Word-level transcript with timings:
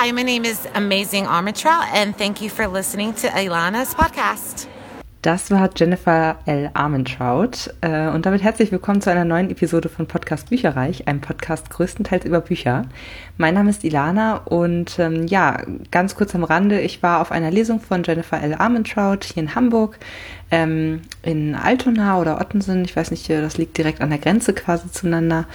Hi, 0.00 0.12
my 0.12 0.22
name 0.22 0.44
is 0.44 0.60
Amazing 0.76 1.26
Armitra, 1.26 1.84
and 1.92 2.16
thank 2.16 2.40
you 2.40 2.48
for 2.48 2.68
listening 2.68 3.14
to 3.16 3.26
Ilana's 3.36 3.96
podcast. 3.96 4.68
Das 5.22 5.50
war 5.50 5.68
Jennifer 5.74 6.38
L. 6.46 6.70
Armentrout. 6.72 7.74
Äh, 7.80 8.06
und 8.10 8.24
damit 8.24 8.40
herzlich 8.40 8.70
willkommen 8.70 9.00
zu 9.00 9.10
einer 9.10 9.24
neuen 9.24 9.50
Episode 9.50 9.88
von 9.88 10.06
Podcast 10.06 10.50
Bücherreich, 10.50 11.08
einem 11.08 11.20
Podcast 11.20 11.70
größtenteils 11.70 12.24
über 12.24 12.40
Bücher. 12.40 12.84
Mein 13.38 13.54
Name 13.54 13.70
ist 13.70 13.82
Ilana 13.82 14.36
und 14.44 15.00
ähm, 15.00 15.26
ja, 15.26 15.64
ganz 15.90 16.14
kurz 16.14 16.32
am 16.36 16.44
Rande, 16.44 16.80
ich 16.80 17.02
war 17.02 17.20
auf 17.20 17.32
einer 17.32 17.50
Lesung 17.50 17.80
von 17.80 18.04
Jennifer 18.04 18.40
L. 18.40 18.54
Armentrout 18.54 19.24
hier 19.24 19.42
in 19.42 19.56
Hamburg, 19.56 19.98
ähm, 20.50 21.02
in 21.22 21.54
Altona 21.54 22.18
oder 22.18 22.40
Ottensen, 22.40 22.84
ich 22.84 22.96
weiß 22.96 23.10
nicht, 23.10 23.28
das 23.28 23.58
liegt 23.58 23.76
direkt 23.76 24.00
an 24.00 24.10
der 24.10 24.18
Grenze 24.18 24.52
quasi 24.54 24.90
zueinander. 24.90 25.46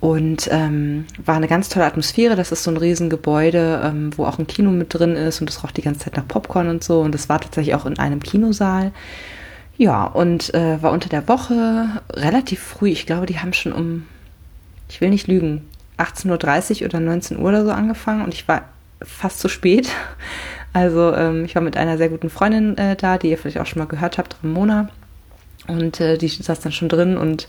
Und 0.00 0.48
ähm, 0.50 1.04
war 1.24 1.36
eine 1.36 1.48
ganz 1.48 1.68
tolle 1.68 1.84
Atmosphäre. 1.84 2.34
Das 2.34 2.52
ist 2.52 2.62
so 2.62 2.70
ein 2.70 2.78
Riesengebäude, 2.78 3.82
ähm, 3.84 4.10
wo 4.16 4.24
auch 4.24 4.38
ein 4.38 4.46
Kino 4.46 4.70
mit 4.70 4.94
drin 4.94 5.14
ist 5.14 5.42
und 5.42 5.50
es 5.50 5.62
roch 5.62 5.72
die 5.72 5.82
ganze 5.82 6.06
Zeit 6.06 6.16
nach 6.16 6.26
Popcorn 6.26 6.68
und 6.68 6.82
so. 6.82 7.00
Und 7.00 7.14
es 7.14 7.28
war 7.28 7.40
tatsächlich 7.40 7.74
auch 7.74 7.84
in 7.84 7.98
einem 7.98 8.20
Kinosaal. 8.20 8.92
Ja, 9.76 10.04
und 10.04 10.54
äh, 10.54 10.82
war 10.82 10.92
unter 10.92 11.10
der 11.10 11.28
Woche 11.28 12.02
relativ 12.10 12.60
früh. 12.60 12.90
Ich 12.90 13.06
glaube, 13.06 13.26
die 13.26 13.40
haben 13.40 13.52
schon 13.52 13.72
um, 13.72 14.06
ich 14.88 15.00
will 15.00 15.10
nicht 15.10 15.26
lügen, 15.26 15.68
18.30 15.98 16.80
Uhr 16.80 16.86
oder 16.86 17.00
19 17.00 17.38
Uhr 17.38 17.48
oder 17.48 17.64
so 17.64 17.72
angefangen 17.72 18.22
und 18.22 18.32
ich 18.32 18.48
war 18.48 18.68
fast 19.02 19.38
zu 19.38 19.48
spät. 19.48 19.90
Also 20.72 21.14
ähm, 21.14 21.44
ich 21.44 21.54
war 21.54 21.62
mit 21.62 21.76
einer 21.76 21.98
sehr 21.98 22.08
guten 22.08 22.30
Freundin 22.30 22.78
äh, 22.78 22.96
da, 22.96 23.18
die 23.18 23.30
ihr 23.30 23.38
vielleicht 23.38 23.58
auch 23.58 23.66
schon 23.66 23.80
mal 23.80 23.88
gehört 23.88 24.18
habt, 24.18 24.36
Ramona. 24.42 24.88
Und 25.66 26.00
äh, 26.00 26.16
die 26.16 26.28
saß 26.28 26.60
dann 26.60 26.72
schon 26.72 26.88
drin 26.88 27.16
und 27.16 27.46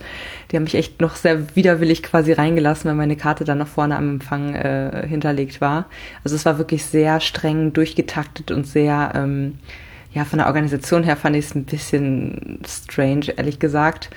die 0.51 0.55
haben 0.55 0.63
mich 0.63 0.75
echt 0.75 1.01
noch 1.01 1.15
sehr 1.15 1.55
widerwillig 1.55 2.03
quasi 2.03 2.33
reingelassen, 2.33 2.89
weil 2.89 2.95
meine 2.95 3.15
Karte 3.15 3.45
dann 3.45 3.59
noch 3.59 3.67
vorne 3.67 3.95
am 3.95 4.09
Empfang 4.09 4.53
äh, 4.53 5.07
hinterlegt 5.07 5.61
war. 5.61 5.85
Also 6.23 6.35
es 6.35 6.45
war 6.45 6.57
wirklich 6.57 6.85
sehr 6.85 7.19
streng 7.19 7.73
durchgetaktet 7.73 8.51
und 8.51 8.67
sehr, 8.67 9.13
ähm, 9.15 9.59
ja, 10.13 10.25
von 10.25 10.39
der 10.39 10.47
Organisation 10.47 11.03
her 11.03 11.15
fand 11.15 11.35
ich 11.37 11.45
es 11.45 11.55
ein 11.55 11.63
bisschen 11.63 12.59
strange, 12.67 13.33
ehrlich 13.37 13.59
gesagt. 13.59 14.09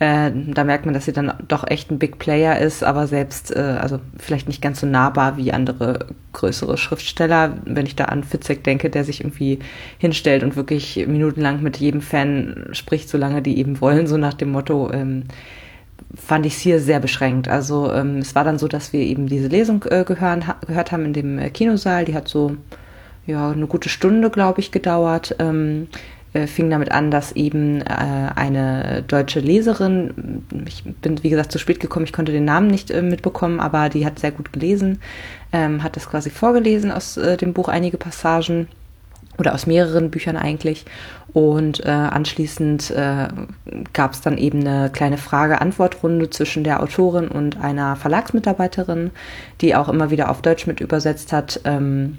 Äh, 0.00 0.30
da 0.32 0.62
merkt 0.62 0.84
man, 0.84 0.94
dass 0.94 1.06
sie 1.06 1.12
dann 1.12 1.32
doch 1.48 1.66
echt 1.66 1.90
ein 1.90 1.98
Big 1.98 2.18
Player 2.18 2.58
ist, 2.58 2.84
aber 2.84 3.08
selbst, 3.08 3.54
äh, 3.54 3.78
also 3.80 3.98
vielleicht 4.16 4.46
nicht 4.46 4.62
ganz 4.62 4.80
so 4.80 4.86
nahbar 4.86 5.36
wie 5.36 5.52
andere 5.52 6.06
größere 6.32 6.78
Schriftsteller. 6.78 7.54
Wenn 7.64 7.86
ich 7.86 7.96
da 7.96 8.04
an 8.04 8.22
Fitzek 8.22 8.62
denke, 8.62 8.90
der 8.90 9.04
sich 9.04 9.20
irgendwie 9.20 9.58
hinstellt 9.98 10.44
und 10.44 10.54
wirklich 10.54 11.04
minutenlang 11.08 11.62
mit 11.62 11.78
jedem 11.78 12.00
Fan 12.00 12.68
spricht, 12.72 13.08
solange 13.08 13.42
die 13.42 13.58
eben 13.58 13.80
wollen, 13.80 14.06
so 14.06 14.16
nach 14.16 14.34
dem 14.34 14.52
Motto, 14.52 14.90
ähm, 14.92 15.24
fand 16.14 16.46
ich 16.46 16.54
es 16.54 16.60
hier 16.60 16.80
sehr 16.80 17.00
beschränkt. 17.00 17.48
Also 17.48 17.92
ähm, 17.92 18.18
es 18.18 18.36
war 18.36 18.44
dann 18.44 18.58
so, 18.58 18.68
dass 18.68 18.92
wir 18.92 19.00
eben 19.00 19.26
diese 19.26 19.48
Lesung 19.48 19.84
äh, 19.90 20.04
gehören, 20.04 20.46
ha 20.46 20.56
gehört 20.66 20.92
haben 20.92 21.06
in 21.06 21.12
dem 21.12 21.38
äh, 21.38 21.50
Kinosaal. 21.50 22.04
Die 22.04 22.14
hat 22.14 22.28
so 22.28 22.56
ja 23.26 23.50
eine 23.50 23.66
gute 23.66 23.88
Stunde, 23.88 24.30
glaube 24.30 24.60
ich, 24.60 24.70
gedauert. 24.70 25.34
Ähm, 25.40 25.88
äh, 25.92 26.17
fing 26.32 26.70
damit 26.70 26.92
an, 26.92 27.10
dass 27.10 27.32
eben 27.32 27.80
äh, 27.80 27.84
eine 28.34 29.02
deutsche 29.06 29.40
Leserin, 29.40 30.44
ich 30.66 30.84
bin 30.84 31.22
wie 31.22 31.30
gesagt 31.30 31.52
zu 31.52 31.58
spät 31.58 31.80
gekommen, 31.80 32.04
ich 32.04 32.12
konnte 32.12 32.32
den 32.32 32.44
Namen 32.44 32.68
nicht 32.68 32.90
äh, 32.90 33.02
mitbekommen, 33.02 33.60
aber 33.60 33.88
die 33.88 34.04
hat 34.04 34.18
sehr 34.18 34.32
gut 34.32 34.52
gelesen, 34.52 35.00
ähm, 35.52 35.82
hat 35.82 35.96
das 35.96 36.08
quasi 36.08 36.30
vorgelesen 36.30 36.90
aus 36.90 37.16
äh, 37.16 37.36
dem 37.36 37.54
Buch 37.54 37.68
einige 37.68 37.96
Passagen 37.96 38.68
oder 39.38 39.54
aus 39.54 39.66
mehreren 39.66 40.10
Büchern 40.10 40.36
eigentlich. 40.36 40.84
Und 41.32 41.84
äh, 41.84 41.90
anschließend 41.90 42.90
äh, 42.90 43.28
gab 43.92 44.12
es 44.12 44.20
dann 44.20 44.38
eben 44.38 44.66
eine 44.66 44.90
kleine 44.90 45.18
Frage-Antwort-Runde 45.18 46.30
zwischen 46.30 46.64
der 46.64 46.82
Autorin 46.82 47.28
und 47.28 47.60
einer 47.60 47.96
Verlagsmitarbeiterin, 47.96 49.10
die 49.60 49.76
auch 49.76 49.88
immer 49.88 50.10
wieder 50.10 50.30
auf 50.30 50.42
Deutsch 50.42 50.66
mit 50.66 50.80
übersetzt 50.80 51.32
hat. 51.32 51.60
Ähm, 51.64 52.18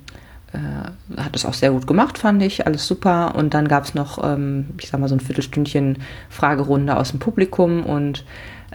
äh, 0.53 1.19
hat 1.21 1.35
es 1.35 1.45
auch 1.45 1.53
sehr 1.53 1.71
gut 1.71 1.87
gemacht, 1.87 2.17
fand 2.17 2.41
ich. 2.41 2.65
Alles 2.65 2.87
super. 2.87 3.35
Und 3.35 3.53
dann 3.53 3.67
gab 3.67 3.83
es 3.83 3.93
noch, 3.93 4.23
ähm, 4.23 4.67
ich 4.79 4.89
sag 4.89 4.99
mal, 4.99 5.09
so 5.09 5.15
ein 5.15 5.19
Viertelstündchen 5.19 5.99
Fragerunde 6.29 6.97
aus 6.97 7.11
dem 7.11 7.19
Publikum. 7.19 7.85
Und 7.85 8.25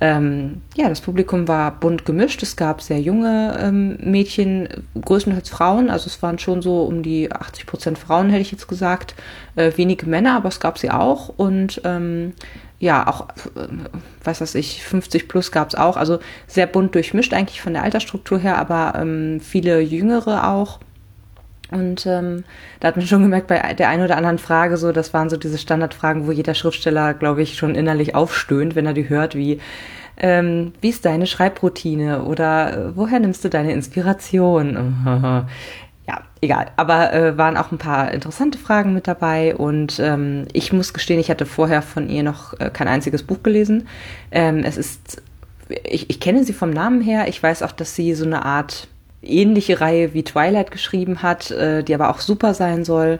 ähm, 0.00 0.62
ja, 0.76 0.88
das 0.88 1.00
Publikum 1.00 1.48
war 1.48 1.72
bunt 1.72 2.04
gemischt. 2.04 2.42
Es 2.42 2.56
gab 2.56 2.80
sehr 2.80 3.00
junge 3.00 3.56
ähm, 3.60 3.96
Mädchen, 4.00 4.68
größtenteils 5.00 5.50
Frauen. 5.50 5.90
Also 5.90 6.06
es 6.06 6.22
waren 6.22 6.38
schon 6.38 6.62
so 6.62 6.82
um 6.82 7.02
die 7.02 7.30
80 7.30 7.66
Prozent 7.66 7.98
Frauen, 7.98 8.30
hätte 8.30 8.42
ich 8.42 8.52
jetzt 8.52 8.68
gesagt. 8.68 9.14
Äh, 9.56 9.72
wenige 9.76 10.06
Männer, 10.06 10.36
aber 10.36 10.48
es 10.48 10.60
gab 10.60 10.78
sie 10.78 10.90
auch. 10.90 11.28
Und 11.36 11.80
ähm, 11.84 12.34
ja, 12.78 13.06
auch, 13.06 13.28
äh, 13.56 13.68
was 14.22 14.40
weiß 14.40 14.54
ich, 14.56 14.84
50 14.84 15.28
plus 15.28 15.52
gab 15.52 15.68
es 15.68 15.74
auch. 15.74 15.96
Also 15.96 16.18
sehr 16.46 16.66
bunt 16.66 16.94
durchmischt 16.94 17.32
eigentlich 17.32 17.60
von 17.60 17.72
der 17.72 17.82
Altersstruktur 17.82 18.38
her, 18.38 18.58
aber 18.58 18.94
ähm, 19.00 19.40
viele 19.40 19.80
Jüngere 19.80 20.48
auch. 20.48 20.80
Und 21.74 22.06
ähm, 22.06 22.44
da 22.78 22.88
hat 22.88 22.96
man 22.96 23.06
schon 23.06 23.22
gemerkt, 23.22 23.48
bei 23.48 23.74
der 23.74 23.88
einen 23.88 24.04
oder 24.04 24.16
anderen 24.16 24.38
Frage 24.38 24.76
so, 24.76 24.92
das 24.92 25.12
waren 25.12 25.28
so 25.28 25.36
diese 25.36 25.58
Standardfragen, 25.58 26.26
wo 26.26 26.30
jeder 26.30 26.54
Schriftsteller, 26.54 27.14
glaube 27.14 27.42
ich, 27.42 27.56
schon 27.56 27.74
innerlich 27.74 28.14
aufstöhnt, 28.14 28.76
wenn 28.76 28.86
er 28.86 28.94
die 28.94 29.08
hört, 29.08 29.34
wie 29.34 29.60
ähm, 30.16 30.72
wie 30.80 30.90
ist 30.90 31.04
deine 31.04 31.26
Schreibroutine 31.26 32.22
oder 32.22 32.72
äh, 32.72 32.96
woher 32.96 33.18
nimmst 33.18 33.44
du 33.44 33.48
deine 33.48 33.72
Inspiration? 33.72 34.94
ja, 36.06 36.20
egal. 36.40 36.66
Aber 36.76 37.12
äh, 37.12 37.36
waren 37.36 37.56
auch 37.56 37.72
ein 37.72 37.78
paar 37.78 38.12
interessante 38.12 38.56
Fragen 38.58 38.94
mit 38.94 39.08
dabei 39.08 39.56
und 39.56 39.98
ähm, 39.98 40.46
ich 40.52 40.72
muss 40.72 40.94
gestehen, 40.94 41.18
ich 41.18 41.30
hatte 41.30 41.46
vorher 41.46 41.82
von 41.82 42.08
ihr 42.08 42.22
noch 42.22 42.58
äh, 42.60 42.70
kein 42.70 42.86
einziges 42.86 43.24
Buch 43.24 43.42
gelesen. 43.42 43.88
Ähm, 44.30 44.62
es 44.64 44.76
ist, 44.76 45.20
ich, 45.82 46.08
ich 46.08 46.20
kenne 46.20 46.44
sie 46.44 46.52
vom 46.52 46.70
Namen 46.70 47.00
her. 47.00 47.26
Ich 47.26 47.42
weiß 47.42 47.62
auch, 47.62 47.72
dass 47.72 47.96
sie 47.96 48.14
so 48.14 48.24
eine 48.24 48.44
Art 48.44 48.86
ähnliche 49.24 49.80
Reihe 49.80 50.14
wie 50.14 50.22
Twilight 50.22 50.70
geschrieben 50.70 51.22
hat, 51.22 51.50
äh, 51.50 51.82
die 51.82 51.94
aber 51.94 52.10
auch 52.10 52.20
super 52.20 52.54
sein 52.54 52.84
soll, 52.84 53.18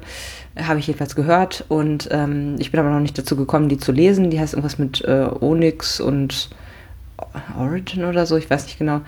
habe 0.57 0.79
ich 0.79 0.87
jedenfalls 0.87 1.17
gehört. 1.17 1.65
Und 1.69 2.09
ähm, 2.13 2.57
ich 2.59 2.71
bin 2.71 2.81
aber 2.81 2.91
noch 2.91 3.01
nicht 3.01 3.19
dazu 3.19 3.37
gekommen, 3.37 3.69
die 3.69 3.79
zu 3.79 3.93
lesen. 3.93 4.31
Die 4.31 4.41
heißt 4.41 4.55
irgendwas 4.55 4.79
mit 4.79 5.03
äh, 5.05 5.29
Onyx 5.41 6.01
und 6.01 6.51
Origin 7.59 8.05
oder 8.05 8.27
so, 8.27 8.37
ich 8.37 8.51
weiß 8.51 8.65
nicht 8.67 8.79
genau. 8.79 9.01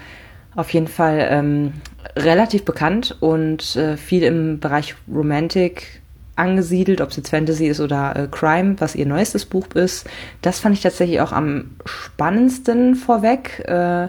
Auf 0.55 0.71
jeden 0.71 0.89
Fall 0.89 1.27
ähm, 1.31 1.75
relativ 2.17 2.65
bekannt 2.65 3.17
und 3.21 3.77
äh, 3.77 3.97
viel 3.97 4.23
im 4.23 4.59
Bereich 4.59 4.95
Romantic 5.12 6.01
angesiedelt, 6.35 7.01
ob 7.01 7.11
es 7.11 7.17
jetzt 7.17 7.31
Fantasy 7.31 7.67
ist 7.67 7.81
oder 7.81 8.17
äh, 8.17 8.29
Crime, 8.31 8.77
was 8.79 8.95
ihr 8.95 9.06
neuestes 9.06 9.45
Buch 9.45 9.67
ist. 9.75 10.09
Das 10.43 10.61
fand 10.61 10.75
ich 10.75 10.83
tatsächlich 10.83 11.21
auch 11.21 11.33
am 11.33 11.73
spannendsten 11.85 12.95
vorweg. 12.95 13.65
Äh, 13.67 14.09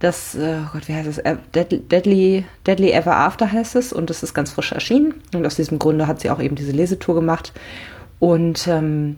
das, 0.00 0.34
äh, 0.34 0.56
oh 0.64 0.70
Gott, 0.72 0.88
wie 0.88 0.94
heißt 0.94 1.06
es? 1.06 1.18
Äh, 1.18 1.36
Deadly, 1.54 2.44
Deadly 2.66 2.90
Ever 2.90 3.16
After 3.16 3.52
heißt 3.52 3.76
es 3.76 3.92
und 3.92 4.10
das 4.10 4.22
ist 4.22 4.34
ganz 4.34 4.50
frisch 4.50 4.72
erschienen. 4.72 5.14
Und 5.34 5.46
aus 5.46 5.56
diesem 5.56 5.78
Grunde 5.78 6.06
hat 6.06 6.20
sie 6.20 6.30
auch 6.30 6.40
eben 6.40 6.56
diese 6.56 6.72
Lesetour 6.72 7.14
gemacht. 7.14 7.52
Und 8.18 8.66
ähm, 8.66 9.16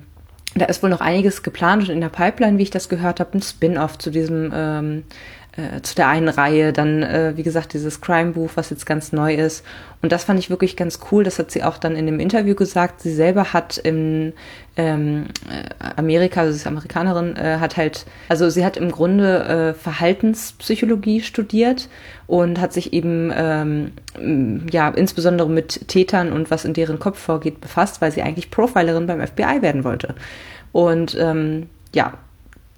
da 0.57 0.67
ist 0.67 0.83
wohl 0.83 0.91
noch 0.91 1.01
einiges 1.01 1.45
geplant 1.45 1.85
und 1.85 1.91
in 1.91 2.01
der 2.01 2.09
Pipeline, 2.09 2.59
wie 2.59 2.65
ich 2.65 2.71
das 2.71 2.89
gehört 2.89 3.21
habe, 3.21 3.39
ein 3.39 3.43
Spin-off 3.43 3.97
zu 3.97 4.11
diesem 4.11 4.53
ähm, 4.55 5.05
äh, 5.57 5.83
zu 5.83 5.95
der 5.95 6.09
einen 6.09 6.29
Reihe, 6.29 6.73
dann 6.73 7.03
äh, 7.03 7.33
wie 7.37 7.43
gesagt 7.43 7.75
dieses 7.75 8.01
Crime-Buch, 8.01 8.53
was 8.55 8.71
jetzt 8.71 8.87
ganz 8.87 9.13
neu 9.13 9.35
ist. 9.35 9.65
Und 10.01 10.11
das 10.11 10.25
fand 10.25 10.39
ich 10.39 10.49
wirklich 10.49 10.77
ganz 10.77 10.99
cool. 11.11 11.25
Das 11.25 11.39
hat 11.39 11.51
sie 11.51 11.63
auch 11.63 11.77
dann 11.77 11.95
in 11.95 12.07
dem 12.07 12.21
Interview 12.21 12.55
gesagt. 12.55 13.03
Sie 13.03 13.13
selber 13.13 13.53
hat 13.53 13.77
in 13.77 14.33
ähm, 14.77 15.27
äh, 15.51 15.95
Amerika, 15.97 16.41
also 16.41 16.53
sie 16.53 16.59
ist 16.59 16.67
Amerikanerin, 16.67 17.37
äh, 17.37 17.59
hat 17.61 17.77
halt, 17.77 18.07
also 18.31 18.49
sie 18.49 18.65
hat 18.65 18.79
im 18.79 18.91
Grunde 18.91 19.45
äh, 19.45 19.75
Verhaltenspsychologie 19.75 21.21
studiert 21.21 21.89
und 22.27 22.59
hat 22.59 22.73
sich 22.73 22.95
eben 22.95 23.31
ähm, 23.37 23.93
ja 24.73 24.89
insbesondere 24.89 25.51
mit 25.51 25.87
Tätern 25.87 26.33
und 26.33 26.51
was 26.51 26.65
in 26.65 26.73
deren 26.73 26.99
Kopf 26.99 27.19
vorgeht 27.19 27.61
befasst, 27.61 28.01
weil 28.01 28.11
sie 28.11 28.23
eigentlich 28.23 28.51
Profilerin 28.51 29.07
beim 29.07 29.25
FBI 29.25 29.61
werden 29.61 29.85
wollte. 29.85 30.15
Und 30.73 31.15
ähm, 31.21 31.69
ja, 31.95 32.15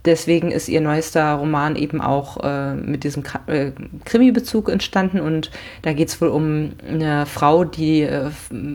Deswegen 0.05 0.51
ist 0.51 0.69
ihr 0.69 0.83
neuester 0.83 1.35
Roman 1.35 1.77
eben 1.77 2.03
auch 2.03 2.43
äh, 2.43 2.75
mit 2.75 3.05
diesem 3.05 3.23
äh, 3.47 3.73
Krimi-Bezug 4.05 4.69
entstanden 4.69 5.19
und 5.19 5.51
da 5.81 5.95
geht 5.95 6.09
es 6.09 6.21
wohl 6.21 6.29
um 6.29 6.73
eine 6.87 7.25
Frau, 7.25 7.65
die 7.65 8.03
äh, 8.03 8.31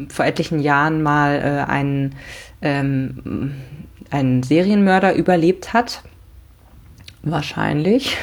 vor 0.10 0.26
etlichen 0.26 0.60
Jahren 0.60 1.04
mal 1.04 1.36
äh, 1.36 1.72
einen, 1.72 2.16
ähm, 2.64 3.54
einen 4.10 4.42
Serienmörder 4.42 5.14
überlebt 5.14 5.74
hat. 5.74 6.02
Wahrscheinlich. 7.24 8.18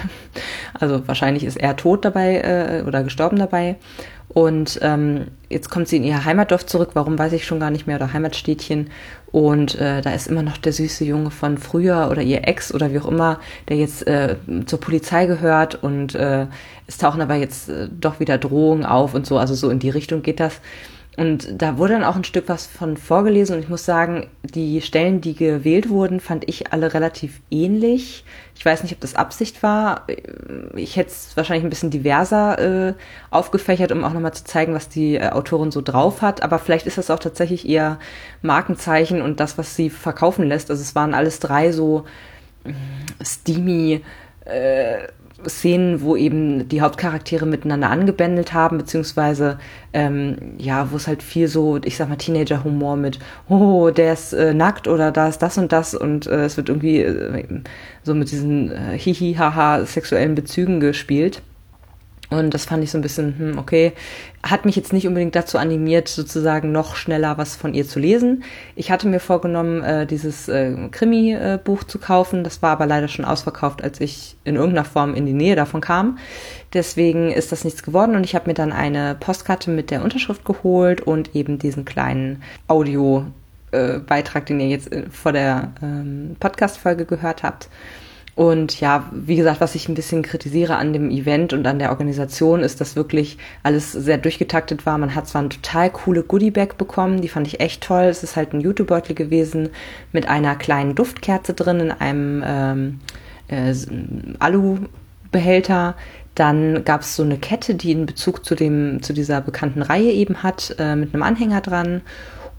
Also 0.79 1.09
wahrscheinlich 1.09 1.45
ist 1.45 1.57
er 1.57 1.77
tot 1.77 2.05
dabei 2.05 2.37
äh, 2.41 2.83
oder 2.87 3.03
gestorben 3.03 3.39
dabei. 3.39 3.77
Und 4.29 4.79
ähm, 4.83 5.29
jetzt 5.49 5.71
kommt 5.71 5.89
sie 5.89 5.97
in 5.97 6.05
ihr 6.05 6.27
Heimatdorf 6.27 6.67
zurück, 6.67 6.91
warum 6.93 7.19
weiß 7.19 7.33
ich 7.33 7.47
schon 7.47 7.61
gar 7.61 7.71
nicht 7.71 7.87
mehr, 7.87 7.97
oder 7.97 8.13
Heimatstädtchen. 8.13 8.91
Und 9.33 9.77
äh, 9.81 10.03
da 10.03 10.11
ist 10.13 10.27
immer 10.27 10.43
noch 10.43 10.59
der 10.59 10.75
süße 10.75 11.05
Junge 11.05 11.31
von 11.31 11.57
früher 11.57 12.09
oder 12.11 12.21
ihr 12.21 12.47
Ex 12.47 12.75
oder 12.75 12.93
wie 12.93 12.99
auch 12.99 13.09
immer, 13.09 13.41
der 13.69 13.79
jetzt 13.79 14.07
äh, 14.07 14.37
zur 14.67 14.81
Polizei 14.81 15.25
gehört 15.25 15.83
und 15.83 16.15
äh, 16.15 16.47
es 16.87 16.99
tauchen 16.99 17.23
aber 17.23 17.37
jetzt 17.37 17.69
äh, 17.69 17.89
doch 17.91 18.21
wieder 18.21 18.37
Drohungen 18.37 18.85
auf 18.85 19.15
und 19.15 19.27
so, 19.27 19.39
also 19.39 19.55
so 19.55 19.71
in 19.71 19.79
die 19.79 19.91
Richtung 19.91 20.23
geht 20.23 20.41
das. 20.41 20.61
Und 21.17 21.63
da 21.63 21.79
wurde 21.79 21.95
dann 21.95 22.05
auch 22.05 22.17
ein 22.17 22.25
Stück 22.25 22.49
was 22.49 22.67
von 22.67 22.99
vorgelesen 22.99 23.57
und 23.57 23.63
ich 23.63 23.71
muss 23.71 23.87
sagen, 23.87 24.27
die 24.43 24.83
Stellen, 24.83 25.23
die 25.23 25.35
gewählt 25.35 25.89
wurden, 25.89 26.21
fand 26.21 26.47
ich 26.47 26.75
alle 26.75 26.93
relativ 26.93 27.41
ähnlich. 27.51 28.25
Ich 28.55 28.67
weiß 28.67 28.83
nicht, 28.83 28.93
ob 28.93 29.01
das 29.01 29.15
Absicht 29.15 29.63
war. 29.63 30.07
Ich 30.75 30.97
hätte 30.97 31.11
es 31.11 31.35
wahrscheinlich 31.35 31.65
ein 31.65 31.71
bisschen 31.71 31.91
diverser 31.91 32.89
äh, 32.89 32.95
aufgefächert, 33.31 33.93
um 33.93 34.05
auch 34.05 34.13
nochmal 34.13 34.35
zu 34.35 34.45
zeigen, 34.45 34.75
was 34.75 34.91
die 34.91 35.17
äh, 35.17 35.31
Autorin 35.31 35.71
so 35.71 35.81
drauf 35.81 36.21
hat. 36.21 36.43
Aber 36.43 36.59
vielleicht 36.59 36.87
ist 36.87 36.99
das 36.99 37.11
auch 37.11 37.19
tatsächlich 37.19 37.67
ihr 37.67 37.99
Markenzeichen 38.43 39.23
und 39.23 39.41
das, 39.41 39.57
was 39.57 39.75
sie 39.75 39.89
verkaufen 39.89 40.47
lässt. 40.47 40.71
Also 40.71 40.83
es 40.83 40.95
waren 40.95 41.15
alles 41.15 41.41
drei 41.41 41.73
so 41.73 42.05
äh, 42.65 42.73
steamy 43.25 44.03
äh, 44.47 45.09
Szenen, 45.49 46.01
wo 46.01 46.17
eben 46.17 46.69
die 46.69 46.81
Hauptcharaktere 46.81 47.47
miteinander 47.47 47.91
angebändelt 47.91 48.53
haben, 48.53 48.79
beziehungsweise 48.79 49.59
ähm, 49.93 50.37
ja, 50.59 50.91
wo 50.91 50.97
es 50.97 51.07
halt 51.07 51.23
viel 51.23 51.49
so, 51.49 51.79
ich 51.85 51.97
sag 51.97 52.09
mal, 52.09 52.17
Teenager-Humor 52.17 52.97
mit, 52.97 53.19
oh, 53.49 53.91
der 53.91 54.15
ist 54.15 54.33
äh, 54.33 54.55
nackt 54.55 54.89
oder 54.89 55.13
da 55.13 55.29
ist 55.29 55.39
das 55.39 55.59
und 55.59 55.73
das 55.73 55.95
und 55.95 56.27
äh, 56.27 56.45
es 56.45 56.57
wird 56.57 56.69
irgendwie 56.69 57.03
äh, 57.03 57.45
so 58.03 58.15
mit 58.15 58.31
diesen 58.31 58.73
äh, 58.73 58.99
hihi-haha 58.99 59.85
sexuellen 59.85 60.35
Bezügen 60.35 60.81
gespielt. 60.81 61.43
Und 62.29 62.55
das 62.55 62.65
fand 62.65 62.83
ich 62.83 62.91
so 62.91 62.99
ein 62.99 63.03
bisschen, 63.03 63.39
hm, 63.39 63.59
okay, 63.59 63.93
hat 64.43 64.65
mich 64.65 64.75
jetzt 64.75 64.93
nicht 64.93 65.07
unbedingt 65.07 65.37
dazu 65.37 65.59
animiert, 65.59 66.09
sozusagen 66.09 66.73
noch 66.73 66.97
schneller 66.97 67.39
was 67.39 67.55
von 67.55 67.73
ihr 67.73 67.87
zu 67.87 68.01
lesen. 68.01 68.43
Ich 68.75 68.91
hatte 68.91 69.07
mir 69.07 69.21
vorgenommen, 69.21 69.83
äh, 69.83 70.07
dieses 70.07 70.49
äh, 70.49 70.89
Krimi-Buch 70.91 71.85
zu 71.85 71.99
kaufen. 71.99 72.43
Das 72.43 72.63
war 72.63 72.71
aber 72.71 72.87
leider 72.87 73.09
schon 73.09 73.25
ausverkauft, 73.25 73.83
als 73.83 74.01
ich 74.01 74.37
in 74.45 74.57
irgendeiner 74.57 74.85
Form 74.85 75.15
in 75.15 75.27
die 75.27 75.33
Nähe 75.33 75.57
davon 75.57 75.81
kam. 75.81 76.19
Deswegen 76.73 77.31
ist 77.31 77.53
das 77.53 77.65
nichts 77.65 77.83
geworden 77.83 78.17
und 78.17 78.25
ich 78.25 78.35
habe 78.35 78.49
mir 78.49 78.55
dann 78.55 78.73
eine 78.73 79.17
Postkarte 79.19 79.71
mit 79.71 79.91
der 79.91 80.03
Unterschrift 80.03 80.45
geholt 80.45 81.01
und 81.01 81.35
eben 81.35 81.59
diesen 81.59 81.85
kleinen 81.85 82.43
Audio- 82.67 83.27
äh, 83.73 84.01
den 84.49 84.61
ihr 84.61 84.69
jetzt 84.69 84.93
äh, 84.93 85.05
vor 85.11 85.33
der 85.33 85.73
ähm, 85.83 86.37
Podcast-Folge 86.41 87.05
gehört 87.05 87.43
habt. 87.43 87.69
Und 88.37 88.81
ja, 88.81 89.09
wie 89.13 89.35
gesagt, 89.37 89.63
was 89.63 89.75
ich 89.75 89.89
ein 89.89 89.95
bisschen 89.95 90.23
kritisiere 90.23 90.77
an 90.77 90.93
dem 90.93 91.11
Event 91.11 91.55
und 91.55 91.67
an 91.67 91.79
der 91.79 91.89
Organisation, 91.91 92.61
ist, 92.61 92.83
dass 92.83 92.95
wirklich 92.95 93.39
alles 93.63 93.93
sehr 93.93 94.19
durchgetaktet 94.19 94.85
war. 94.85 94.99
Man 94.99 95.15
hat 95.15 95.27
zwar 95.27 95.41
eine 95.41 95.49
total 95.49 95.89
coole 95.89 96.23
Goodiebag 96.23 96.77
bekommen, 96.77 97.23
die 97.23 97.29
fand 97.29 97.47
ich 97.47 97.61
echt 97.61 97.83
toll. 97.83 98.05
Es 98.05 98.23
ist 98.23 98.37
halt 98.37 98.53
ein 98.53 98.61
YouTube-Beutel 98.61 99.15
gewesen 99.15 99.71
mit 100.13 100.29
einer 100.29 100.55
kleinen 100.55 100.95
Duftkerze 100.95 101.55
drin 101.55 101.81
in 101.81 101.91
einem 101.93 102.45
ähm, 102.47 103.01
äh, 103.49 103.75
Alu-Behälter. 104.39 105.95
Dann 106.35 106.85
gab 106.85 107.01
es 107.01 107.17
so 107.17 107.23
eine 107.23 107.39
Kette, 107.39 107.75
die 107.75 107.95
einen 107.95 108.05
Bezug 108.05 108.45
zu 108.45 108.55
dem 108.55 109.03
zu 109.03 109.15
dieser 109.15 109.41
bekannten 109.41 109.81
Reihe 109.81 110.13
eben 110.13 110.43
hat, 110.43 110.77
äh, 110.79 110.95
mit 110.95 111.15
einem 111.15 111.23
Anhänger 111.23 111.63
dran. 111.63 112.03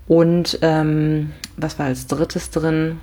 Und 0.08 0.58
ähm, 0.64 1.34
was 1.56 1.78
war 1.78 1.86
als 1.86 2.08
drittes 2.08 2.50
drin? 2.50 3.00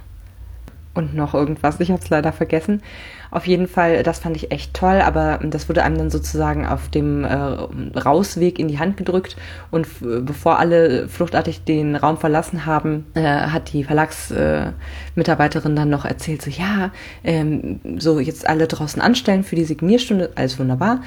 Und 0.95 1.15
noch 1.15 1.35
irgendwas. 1.35 1.81
Ich 1.81 1.91
habe 1.91 2.01
es 2.03 2.09
leider 2.09 2.33
vergessen. 2.33 2.83
Auf 3.31 3.47
jeden 3.47 3.67
Fall, 3.67 4.05
das 4.05 4.21
fand 4.21 4.37
ich 4.37 4.53
echt 4.53 4.75
toll, 4.75 5.01
aber 5.01 5.41
das 5.43 5.69
wurde 5.69 5.83
einem 5.83 5.99
dann 5.99 6.11
sozusagen 6.11 6.67
auf 6.67 6.89
dem 6.89 7.25
äh, 7.25 7.35
Rausweg 7.99 8.61
in 8.61 8.69
die 8.69 8.79
Hand 8.79 8.97
gedrückt 8.97 9.37
und 9.73 9.89
bevor 10.01 10.61
alle 10.61 11.09
fluchtartig 11.09 11.65
den 11.65 11.97
Raum 11.97 12.17
verlassen 12.17 12.65
haben, 12.65 13.07
äh, 13.15 13.23
hat 13.23 13.73
die 13.73 13.83
Verlagsmitarbeiterin 13.83 15.73
äh, 15.73 15.77
dann 15.77 15.91
noch 15.91 16.05
erzählt, 16.05 16.43
so 16.43 16.51
ja, 16.51 16.93
ähm, 17.25 17.81
so 17.99 18.21
jetzt 18.21 18.49
alle 18.49 18.69
draußen 18.69 19.03
anstellen 19.03 19.43
für 19.43 19.57
die 19.57 19.65
Signierstunde, 19.65 20.31
alles 20.37 20.59
wunderbar. 20.61 21.03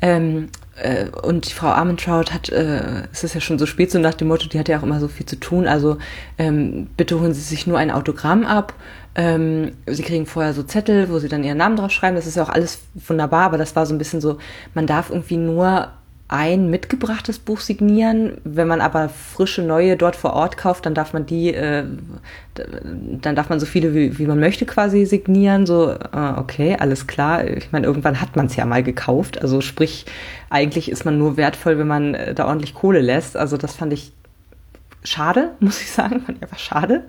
Ähm, 0.00 0.48
äh, 0.82 1.06
und 1.22 1.48
die 1.48 1.54
Frau 1.54 1.68
Armentrout 1.68 2.32
hat, 2.32 2.48
äh, 2.50 3.04
es 3.12 3.24
ist 3.24 3.34
ja 3.34 3.40
schon 3.40 3.58
so 3.58 3.66
spät, 3.66 3.90
so 3.90 3.98
nach 3.98 4.14
dem 4.14 4.28
Motto, 4.28 4.48
die 4.48 4.58
hat 4.58 4.68
ja 4.68 4.78
auch 4.78 4.82
immer 4.82 5.00
so 5.00 5.08
viel 5.08 5.26
zu 5.26 5.36
tun, 5.36 5.66
also 5.66 5.98
ähm, 6.38 6.88
bitte 6.96 7.18
holen 7.20 7.34
Sie 7.34 7.40
sich 7.40 7.66
nur 7.66 7.78
ein 7.78 7.90
Autogramm 7.90 8.44
ab 8.44 8.74
ähm, 9.14 9.72
sie 9.86 10.02
kriegen 10.02 10.26
vorher 10.26 10.54
so 10.54 10.62
Zettel, 10.62 11.10
wo 11.10 11.18
sie 11.18 11.28
dann 11.28 11.44
ihren 11.44 11.58
Namen 11.58 11.76
drauf 11.76 11.90
schreiben. 11.90 12.16
Das 12.16 12.26
ist 12.26 12.36
ja 12.36 12.42
auch 12.42 12.48
alles 12.48 12.80
wunderbar, 12.94 13.44
aber 13.44 13.58
das 13.58 13.76
war 13.76 13.84
so 13.84 13.94
ein 13.94 13.98
bisschen 13.98 14.20
so, 14.20 14.38
man 14.74 14.86
darf 14.86 15.10
irgendwie 15.10 15.36
nur 15.36 15.88
ein 16.32 16.70
mitgebrachtes 16.70 17.38
Buch 17.38 17.60
signieren. 17.60 18.38
Wenn 18.42 18.66
man 18.66 18.80
aber 18.80 19.10
frische 19.10 19.60
neue 19.60 19.98
dort 19.98 20.16
vor 20.16 20.32
Ort 20.32 20.56
kauft, 20.56 20.86
dann 20.86 20.94
darf 20.94 21.12
man 21.12 21.26
die, 21.26 21.52
äh, 21.52 21.84
dann 22.54 23.36
darf 23.36 23.50
man 23.50 23.60
so 23.60 23.66
viele 23.66 23.94
wie, 23.94 24.18
wie 24.18 24.26
man 24.26 24.40
möchte 24.40 24.64
quasi 24.64 25.04
signieren. 25.04 25.66
So, 25.66 25.90
äh, 25.90 26.32
okay, 26.38 26.74
alles 26.80 27.06
klar. 27.06 27.46
Ich 27.46 27.70
meine, 27.70 27.86
irgendwann 27.86 28.18
hat 28.18 28.34
man 28.34 28.46
es 28.46 28.56
ja 28.56 28.64
mal 28.64 28.82
gekauft. 28.82 29.42
Also 29.42 29.60
sprich, 29.60 30.06
eigentlich 30.48 30.90
ist 30.90 31.04
man 31.04 31.18
nur 31.18 31.36
wertvoll, 31.36 31.78
wenn 31.78 31.86
man 31.86 32.14
äh, 32.14 32.34
da 32.34 32.46
ordentlich 32.46 32.72
Kohle 32.72 33.02
lässt. 33.02 33.36
Also 33.36 33.58
das 33.58 33.74
fand 33.74 33.92
ich 33.92 34.12
schade, 35.04 35.50
muss 35.60 35.82
ich 35.82 35.90
sagen, 35.90 36.22
fand 36.22 36.38
ich 36.38 36.42
einfach 36.42 36.58
schade. 36.58 37.04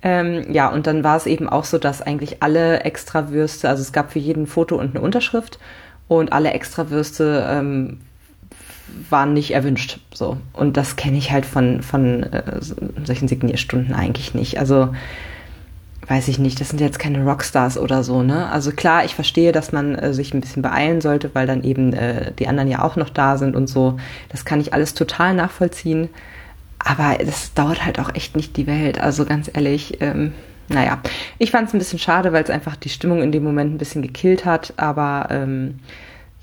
Ähm, 0.00 0.50
ja, 0.50 0.70
und 0.70 0.86
dann 0.86 1.04
war 1.04 1.18
es 1.18 1.26
eben 1.26 1.46
auch 1.46 1.64
so, 1.64 1.76
dass 1.76 2.00
eigentlich 2.00 2.42
alle 2.42 2.80
Extrawürste, 2.80 3.68
also 3.68 3.82
es 3.82 3.92
gab 3.92 4.12
für 4.12 4.18
jeden 4.18 4.46
Foto 4.46 4.76
und 4.76 4.96
eine 4.96 5.04
Unterschrift 5.04 5.58
und 6.08 6.32
alle 6.32 6.52
Extrawürste 6.52 7.46
ähm, 7.50 7.98
waren 9.10 9.32
nicht 9.34 9.52
erwünscht. 9.52 10.00
So. 10.14 10.36
Und 10.52 10.76
das 10.76 10.96
kenne 10.96 11.18
ich 11.18 11.32
halt 11.32 11.46
von, 11.46 11.82
von 11.82 12.22
äh, 12.22 12.60
solchen 13.04 13.28
Signierstunden 13.28 13.94
eigentlich 13.94 14.34
nicht. 14.34 14.58
Also 14.58 14.90
weiß 16.08 16.28
ich 16.28 16.38
nicht, 16.38 16.60
das 16.60 16.68
sind 16.68 16.80
jetzt 16.80 16.98
keine 16.98 17.24
Rockstars 17.24 17.78
oder 17.78 18.04
so, 18.04 18.22
ne? 18.22 18.48
Also 18.50 18.70
klar, 18.70 19.04
ich 19.04 19.14
verstehe, 19.14 19.52
dass 19.52 19.72
man 19.72 19.96
äh, 19.96 20.14
sich 20.14 20.32
ein 20.32 20.40
bisschen 20.40 20.62
beeilen 20.62 21.00
sollte, 21.00 21.34
weil 21.34 21.46
dann 21.46 21.64
eben 21.64 21.92
äh, 21.92 22.32
die 22.38 22.46
anderen 22.46 22.70
ja 22.70 22.82
auch 22.82 22.96
noch 22.96 23.10
da 23.10 23.36
sind 23.38 23.56
und 23.56 23.66
so. 23.66 23.98
Das 24.28 24.44
kann 24.44 24.60
ich 24.60 24.72
alles 24.72 24.94
total 24.94 25.34
nachvollziehen. 25.34 26.08
Aber 26.78 27.16
es 27.20 27.52
dauert 27.54 27.84
halt 27.84 27.98
auch 27.98 28.14
echt 28.14 28.36
nicht 28.36 28.56
die 28.56 28.66
Welt. 28.66 29.00
Also 29.00 29.24
ganz 29.24 29.50
ehrlich, 29.52 30.00
ähm, 30.00 30.32
naja, 30.68 31.00
ich 31.38 31.50
fand 31.50 31.68
es 31.68 31.74
ein 31.74 31.78
bisschen 31.78 31.98
schade, 31.98 32.32
weil 32.32 32.44
es 32.44 32.50
einfach 32.50 32.76
die 32.76 32.88
Stimmung 32.88 33.22
in 33.22 33.32
dem 33.32 33.42
Moment 33.42 33.74
ein 33.74 33.78
bisschen 33.78 34.02
gekillt 34.02 34.44
hat. 34.44 34.74
Aber 34.76 35.28
ähm, 35.30 35.80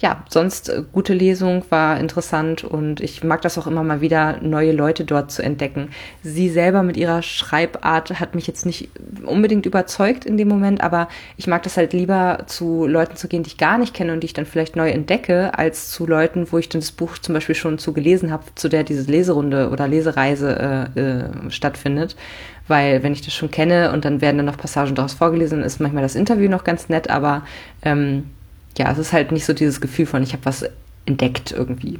ja, 0.04 0.22
sonst 0.28 0.68
äh, 0.68 0.84
gute 0.92 1.14
Lesung, 1.14 1.64
war 1.70 1.98
interessant 1.98 2.66
und 2.66 3.00
ich 3.00 3.24
mag 3.24 3.42
das 3.42 3.58
auch 3.58 3.68
immer 3.68 3.84
mal 3.84 4.02
wieder, 4.02 4.38
neue 4.42 4.74
Leute 4.74 5.06
dort 5.06 5.32
zu 5.32 5.42
entdecken. 5.42 5.92
Sie 6.22 6.50
selber 6.50 6.84
mit 6.84 6.98
ihrer 6.98 7.22
Schreibart 7.22 8.20
hat 8.20 8.36
mich 8.36 8.46
jetzt 8.46 8.66
nicht 8.66 8.90
unbedingt 9.26 9.66
überzeugt 9.66 10.26
in 10.26 10.36
dem 10.36 10.50
Moment, 10.50 10.82
aber 10.82 11.08
ich 11.38 11.48
mag 11.48 11.64
das 11.64 11.78
halt 11.78 11.94
lieber 11.94 12.44
zu 12.48 12.86
Leuten 12.86 13.16
zu 13.16 13.30
gehen, 13.30 13.44
die 13.44 13.52
ich 13.52 13.58
gar 13.58 13.78
nicht 13.78 13.94
kenne 13.94 14.12
und 14.12 14.20
die 14.20 14.26
ich 14.26 14.34
dann 14.34 14.46
vielleicht 14.46 14.76
neu 14.76 14.90
entdecke, 14.90 15.58
als 15.58 15.90
zu 15.90 16.06
Leuten, 16.06 16.52
wo 16.52 16.58
ich 16.58 16.68
dann 16.68 16.82
das 16.82 16.92
Buch 16.92 17.18
zum 17.18 17.34
Beispiel 17.34 17.56
schon 17.56 17.78
zu 17.78 17.94
gelesen 17.94 18.30
habe, 18.30 18.44
zu 18.56 18.68
der 18.68 18.84
diese 18.84 19.10
Leserunde 19.10 19.70
oder 19.70 19.88
Lesereise 19.88 20.90
äh, 20.98 21.00
äh, 21.00 21.50
stattfindet 21.50 22.18
weil 22.66 23.04
wenn 23.04 23.12
ich 23.12 23.22
das 23.22 23.34
schon 23.34 23.52
kenne 23.52 23.92
und 23.92 24.06
dann 24.06 24.22
werden 24.22 24.38
dann 24.38 24.46
noch 24.46 24.56
Passagen 24.56 24.96
daraus 24.96 25.12
vorgelesen, 25.12 25.64
ist 25.64 25.82
manchmal 25.82 26.02
das 26.02 26.16
Interview 26.16 26.50
noch 26.50 26.64
ganz 26.64 26.88
nett, 26.88 27.10
aber 27.10 27.44
ähm, 27.82 28.30
ja, 28.78 28.92
es 28.92 28.98
ist 28.98 29.14
halt 29.14 29.32
nicht 29.32 29.46
so 29.46 29.54
dieses 29.54 29.82
Gefühl 29.82 30.06
von, 30.06 30.24
ich 30.24 30.34
habe 30.34 30.46
was 30.46 30.66
entdeckt 31.06 31.52
irgendwie. 31.52 32.00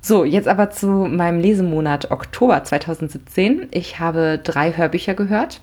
So, 0.00 0.24
jetzt 0.24 0.46
aber 0.46 0.70
zu 0.70 0.86
meinem 0.86 1.40
Lesemonat 1.40 2.10
Oktober 2.10 2.62
2017. 2.62 3.66
Ich 3.72 3.98
habe 3.98 4.38
drei 4.42 4.76
Hörbücher 4.76 5.14
gehört. 5.14 5.60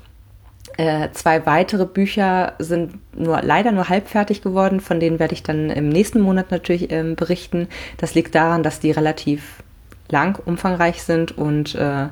Äh, 0.75 1.09
zwei 1.13 1.45
weitere 1.45 1.85
Bücher 1.85 2.53
sind 2.59 2.95
nur 3.15 3.41
leider 3.41 3.71
nur 3.71 3.89
halb 3.89 4.09
fertig 4.09 4.41
geworden, 4.41 4.79
von 4.81 4.99
denen 4.99 5.19
werde 5.19 5.33
ich 5.33 5.43
dann 5.43 5.69
im 5.69 5.87
nächsten 5.87 6.19
Monat 6.19 6.51
natürlich 6.51 6.91
ähm, 6.91 7.15
berichten. 7.15 7.67
Das 7.97 8.15
liegt 8.15 8.35
daran, 8.35 8.63
dass 8.63 8.79
die 8.79 8.91
relativ 8.91 9.63
lang, 10.09 10.37
umfangreich 10.43 11.03
sind 11.03 11.37
und 11.37 11.75
äh, 11.75 12.07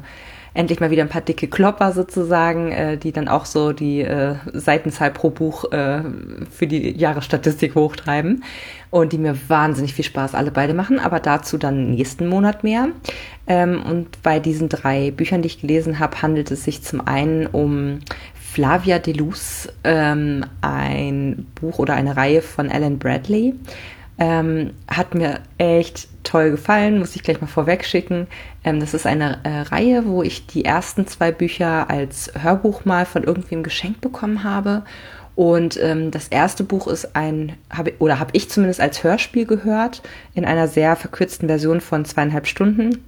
endlich 0.54 0.80
mal 0.80 0.92
wieder 0.92 1.04
ein 1.04 1.10
paar 1.10 1.22
dicke 1.22 1.48
Klopper 1.48 1.92
sozusagen, 1.92 2.72
äh, 2.72 2.98
die 2.98 3.12
dann 3.12 3.28
auch 3.28 3.46
so 3.46 3.72
die 3.72 4.02
äh, 4.02 4.36
Seitenzahl 4.54 5.12
pro 5.12 5.30
Buch 5.30 5.72
äh, 5.72 6.02
für 6.50 6.68
die 6.68 6.98
Jahresstatistik 6.98 7.76
hochtreiben 7.76 8.44
und 8.90 9.14
die 9.14 9.18
mir 9.18 9.38
wahnsinnig 9.48 9.94
viel 9.94 10.06
Spaß 10.06 10.36
alle 10.36 10.52
beide 10.52 10.74
machen, 10.74 11.00
aber 11.00 11.20
dazu 11.20 11.58
dann 11.58 11.92
nächsten 11.92 12.28
Monat 12.28 12.64
mehr. 12.64 12.90
Ähm, 13.48 13.82
und 13.82 14.22
bei 14.24 14.40
diesen 14.40 14.68
drei 14.68 15.12
Büchern, 15.12 15.42
die 15.42 15.48
ich 15.48 15.62
gelesen 15.62 16.00
habe, 16.00 16.22
handelt 16.22 16.52
es 16.52 16.66
sich 16.66 16.84
zum 16.84 17.08
einen 17.08 17.48
um 17.48 18.00
Flavia 18.36 19.00
de 19.00 19.14
Luz, 19.14 19.70
ähm, 19.86 20.44
ein 20.60 21.48
Buch 21.56 21.80
oder 21.80 21.94
eine 21.94 22.18
Reihe 22.18 22.42
von 22.42 22.70
Alan 22.70 23.00
Bradley. 23.00 23.56
Ähm, 24.24 24.74
hat 24.88 25.16
mir 25.16 25.40
echt 25.58 26.08
toll 26.22 26.52
gefallen, 26.52 27.00
muss 27.00 27.16
ich 27.16 27.24
gleich 27.24 27.42
mal 27.42 27.48
vorweg 27.48 27.84
schicken. 27.84 28.28
Ähm, 28.64 28.80
das 28.80 28.94
ist 28.94 29.08
eine 29.08 29.40
äh, 29.42 29.62
Reihe, 29.62 30.06
wo 30.06 30.22
ich 30.22 30.46
die 30.46 30.64
ersten 30.64 31.08
zwei 31.08 31.32
Bücher 31.32 31.90
als 31.90 32.32
Hörbuch 32.40 32.86
mal 32.86 33.08
von 33.08 33.24
irgendwem 33.24 33.64
geschenkt 33.64 34.00
bekommen 34.00 34.44
habe. 34.44 34.84
Und 35.34 35.82
ähm, 35.82 36.12
das 36.12 36.28
erste 36.28 36.64
Buch 36.64 36.86
ist 36.86 37.16
ein, 37.16 37.54
hab, 37.76 37.90
oder 37.98 38.20
habe 38.20 38.30
ich 38.34 38.48
zumindest 38.48 38.80
als 38.80 39.04
Hörspiel 39.04 39.48
gehört, 39.48 40.04
in 40.36 40.46
einer 40.46 40.68
sehr 40.68 40.96
verkürzten 40.96 41.48
Version 41.48 41.82
von 41.82 42.06
zweieinhalb 42.06 42.46
Stunden. 42.46 43.04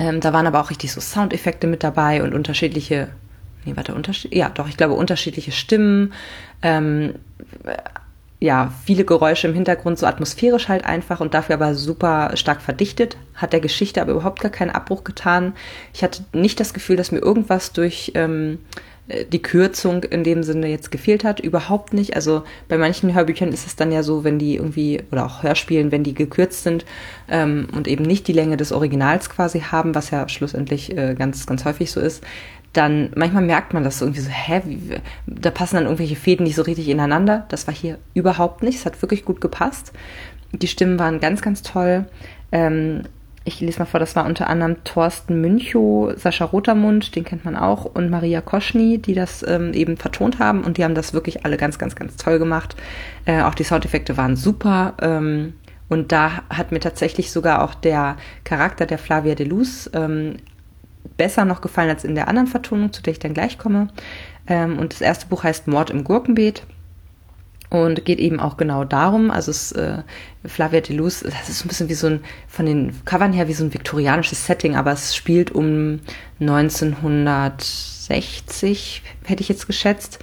Ähm, 0.00 0.18
da 0.18 0.32
waren 0.32 0.48
aber 0.48 0.60
auch 0.60 0.70
richtig 0.70 0.90
so 0.90 1.00
Soundeffekte 1.00 1.68
mit 1.68 1.84
dabei 1.84 2.24
und 2.24 2.34
unterschiedliche, 2.34 3.06
nee, 3.64 3.76
warte, 3.76 3.94
unterschied, 3.94 4.34
ja, 4.34 4.48
doch, 4.48 4.68
ich 4.68 4.76
glaube, 4.76 4.94
unterschiedliche 4.94 5.52
Stimmen. 5.52 6.12
Ja, 8.44 8.74
viele 8.84 9.06
Geräusche 9.06 9.48
im 9.48 9.54
Hintergrund, 9.54 9.98
so 9.98 10.04
atmosphärisch 10.04 10.68
halt 10.68 10.84
einfach 10.84 11.20
und 11.20 11.32
dafür 11.32 11.54
aber 11.54 11.74
super 11.74 12.32
stark 12.34 12.60
verdichtet. 12.60 13.16
Hat 13.34 13.54
der 13.54 13.60
Geschichte 13.60 14.02
aber 14.02 14.12
überhaupt 14.12 14.40
gar 14.42 14.50
keinen 14.52 14.68
Abbruch 14.68 15.02
getan. 15.02 15.54
Ich 15.94 16.04
hatte 16.04 16.26
nicht 16.34 16.60
das 16.60 16.74
Gefühl, 16.74 16.96
dass 16.96 17.10
mir 17.10 17.20
irgendwas 17.20 17.72
durch 17.72 18.12
ähm, 18.14 18.58
äh, 19.08 19.24
die 19.24 19.40
Kürzung 19.40 20.04
in 20.04 20.24
dem 20.24 20.42
Sinne 20.42 20.68
jetzt 20.68 20.90
gefehlt 20.90 21.24
hat. 21.24 21.40
Überhaupt 21.40 21.94
nicht. 21.94 22.16
Also 22.16 22.42
bei 22.68 22.76
manchen 22.76 23.14
Hörbüchern 23.14 23.50
ist 23.50 23.66
es 23.66 23.76
dann 23.76 23.90
ja 23.90 24.02
so, 24.02 24.24
wenn 24.24 24.38
die 24.38 24.56
irgendwie, 24.56 25.02
oder 25.10 25.24
auch 25.24 25.42
Hörspielen, 25.42 25.90
wenn 25.90 26.04
die 26.04 26.12
gekürzt 26.12 26.64
sind 26.64 26.84
ähm, 27.30 27.68
und 27.74 27.88
eben 27.88 28.04
nicht 28.04 28.28
die 28.28 28.34
Länge 28.34 28.58
des 28.58 28.72
Originals 28.72 29.30
quasi 29.30 29.60
haben, 29.60 29.94
was 29.94 30.10
ja 30.10 30.28
schlussendlich 30.28 30.94
äh, 30.94 31.14
ganz, 31.14 31.46
ganz 31.46 31.64
häufig 31.64 31.90
so 31.90 31.98
ist, 31.98 32.22
dann 32.76 33.10
manchmal 33.14 33.42
merkt 33.42 33.72
man 33.72 33.84
das 33.84 34.00
irgendwie 34.00 34.20
so, 34.20 34.30
hä, 34.30 34.62
wie, 34.66 34.96
da 35.26 35.50
passen 35.50 35.76
dann 35.76 35.84
irgendwelche 35.84 36.16
Fäden 36.16 36.44
nicht 36.44 36.56
so 36.56 36.62
richtig 36.62 36.88
ineinander. 36.88 37.46
Das 37.48 37.66
war 37.66 37.74
hier 37.74 37.98
überhaupt 38.12 38.62
nicht. 38.62 38.78
Es 38.78 38.86
hat 38.86 39.00
wirklich 39.00 39.24
gut 39.24 39.40
gepasst. 39.40 39.92
Die 40.52 40.66
Stimmen 40.68 40.98
waren 40.98 41.20
ganz, 41.20 41.40
ganz 41.40 41.62
toll. 41.62 42.06
Ähm, 42.52 43.02
ich 43.44 43.60
lese 43.60 43.78
mal 43.78 43.84
vor, 43.84 44.00
das 44.00 44.16
war 44.16 44.24
unter 44.24 44.48
anderem 44.48 44.82
Thorsten 44.84 45.40
Münchow, 45.40 46.14
Sascha 46.16 46.46
Rotermund, 46.46 47.14
den 47.14 47.24
kennt 47.24 47.44
man 47.44 47.56
auch, 47.56 47.84
und 47.84 48.08
Maria 48.08 48.40
Koschny, 48.40 48.98
die 48.98 49.14
das 49.14 49.44
ähm, 49.46 49.74
eben 49.74 49.96
vertont 49.98 50.38
haben. 50.38 50.64
Und 50.64 50.78
die 50.78 50.84
haben 50.84 50.94
das 50.94 51.12
wirklich 51.12 51.44
alle 51.44 51.56
ganz, 51.56 51.78
ganz, 51.78 51.94
ganz 51.94 52.16
toll 52.16 52.38
gemacht. 52.38 52.74
Äh, 53.26 53.42
auch 53.42 53.54
die 53.54 53.64
Soundeffekte 53.64 54.16
waren 54.16 54.36
super. 54.36 54.94
Ähm, 55.02 55.54
und 55.90 56.12
da 56.12 56.42
hat 56.48 56.72
mir 56.72 56.80
tatsächlich 56.80 57.30
sogar 57.30 57.62
auch 57.62 57.74
der 57.74 58.16
Charakter 58.44 58.86
der 58.86 58.98
Flavia 58.98 59.34
de 59.34 59.46
Luz 59.46 59.90
ähm, 59.92 60.36
besser 61.16 61.44
noch 61.44 61.60
gefallen 61.60 61.90
als 61.90 62.04
in 62.04 62.14
der 62.14 62.28
anderen 62.28 62.46
Vertonung, 62.46 62.92
zu 62.92 63.02
der 63.02 63.12
ich 63.12 63.18
dann 63.18 63.34
gleich 63.34 63.58
komme. 63.58 63.88
Ähm, 64.46 64.78
und 64.78 64.92
das 64.92 65.00
erste 65.00 65.26
Buch 65.26 65.42
heißt 65.44 65.68
Mord 65.68 65.90
im 65.90 66.04
Gurkenbeet 66.04 66.62
und 67.70 68.04
geht 68.04 68.20
eben 68.20 68.40
auch 68.40 68.56
genau 68.56 68.84
darum, 68.84 69.30
also 69.30 69.50
es, 69.50 69.72
äh, 69.72 70.02
Flavia 70.44 70.80
de 70.80 70.96
Luz, 70.96 71.20
das 71.20 71.48
ist 71.48 71.64
ein 71.64 71.68
bisschen 71.68 71.88
wie 71.88 71.94
so 71.94 72.08
ein, 72.08 72.20
von 72.46 72.66
den 72.66 73.04
Covern 73.04 73.32
her 73.32 73.48
wie 73.48 73.54
so 73.54 73.64
ein 73.64 73.74
viktorianisches 73.74 74.46
Setting, 74.46 74.76
aber 74.76 74.92
es 74.92 75.16
spielt 75.16 75.50
um 75.50 75.98
1960, 76.40 79.02
hätte 79.24 79.42
ich 79.42 79.48
jetzt 79.48 79.66
geschätzt. 79.66 80.20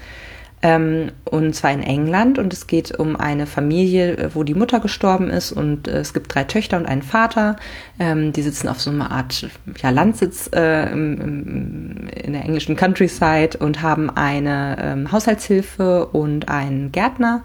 Ähm, 0.64 1.12
und 1.26 1.56
zwar 1.56 1.72
in 1.72 1.82
England 1.82 2.38
und 2.38 2.54
es 2.54 2.68
geht 2.68 2.98
um 2.98 3.16
eine 3.16 3.48
Familie, 3.48 4.18
äh, 4.18 4.36
wo 4.36 4.44
die 4.44 4.54
Mutter 4.54 4.80
gestorben 4.80 5.30
ist 5.30 5.52
und 5.52 5.88
äh, 5.88 6.00
es 6.00 6.14
gibt 6.14 6.34
drei 6.34 6.44
Töchter 6.44 6.78
und 6.78 6.86
einen 6.86 7.02
Vater. 7.02 7.56
Ähm, 8.00 8.32
die 8.32 8.44
sitzen 8.44 8.68
auf 8.68 8.80
so 8.80 8.92
einer 8.92 9.10
Art 9.10 9.48
ja, 9.82 9.90
Landsitz 9.90 10.50
äh, 10.54 10.92
im, 10.92 11.20
im, 11.20 12.08
in 12.10 12.34
der 12.34 12.44
englischen 12.46 12.76
Countryside 12.76 13.58
und 13.60 13.82
haben 13.82 14.12
eine 14.12 14.78
ähm, 14.80 15.12
Haushaltshilfe 15.12 16.06
und 16.08 16.48
einen 16.48 16.92
Gärtner. 16.92 17.44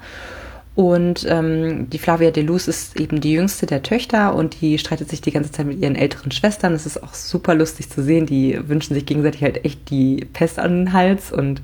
Und 0.77 1.27
ähm, 1.27 1.89
die 1.89 1.99
Flavia 1.99 2.31
de 2.31 2.43
Luz 2.45 2.69
ist 2.69 3.01
eben 3.01 3.23
die 3.23 3.33
jüngste 3.33 3.65
der 3.65 3.83
Töchter 3.83 4.35
und 4.35 4.61
die 4.61 4.77
streitet 4.77 5.09
sich 5.09 5.23
die 5.23 5.31
ganze 5.31 5.51
Zeit 5.51 5.65
mit 5.65 5.81
ihren 5.81 5.97
älteren 5.97 6.31
Schwestern. 6.31 6.75
Das 6.75 6.85
ist 6.85 7.03
auch 7.03 7.15
super 7.15 7.55
lustig 7.55 7.89
zu 7.89 8.03
sehen. 8.03 8.27
Die 8.27 8.61
wünschen 8.69 8.93
sich 8.93 9.07
gegenseitig 9.07 9.43
halt 9.43 9.65
echt 9.65 9.89
die 9.89 10.27
Pest 10.35 10.59
an 10.59 10.85
den 10.85 10.93
Hals 10.93 11.33
und 11.33 11.63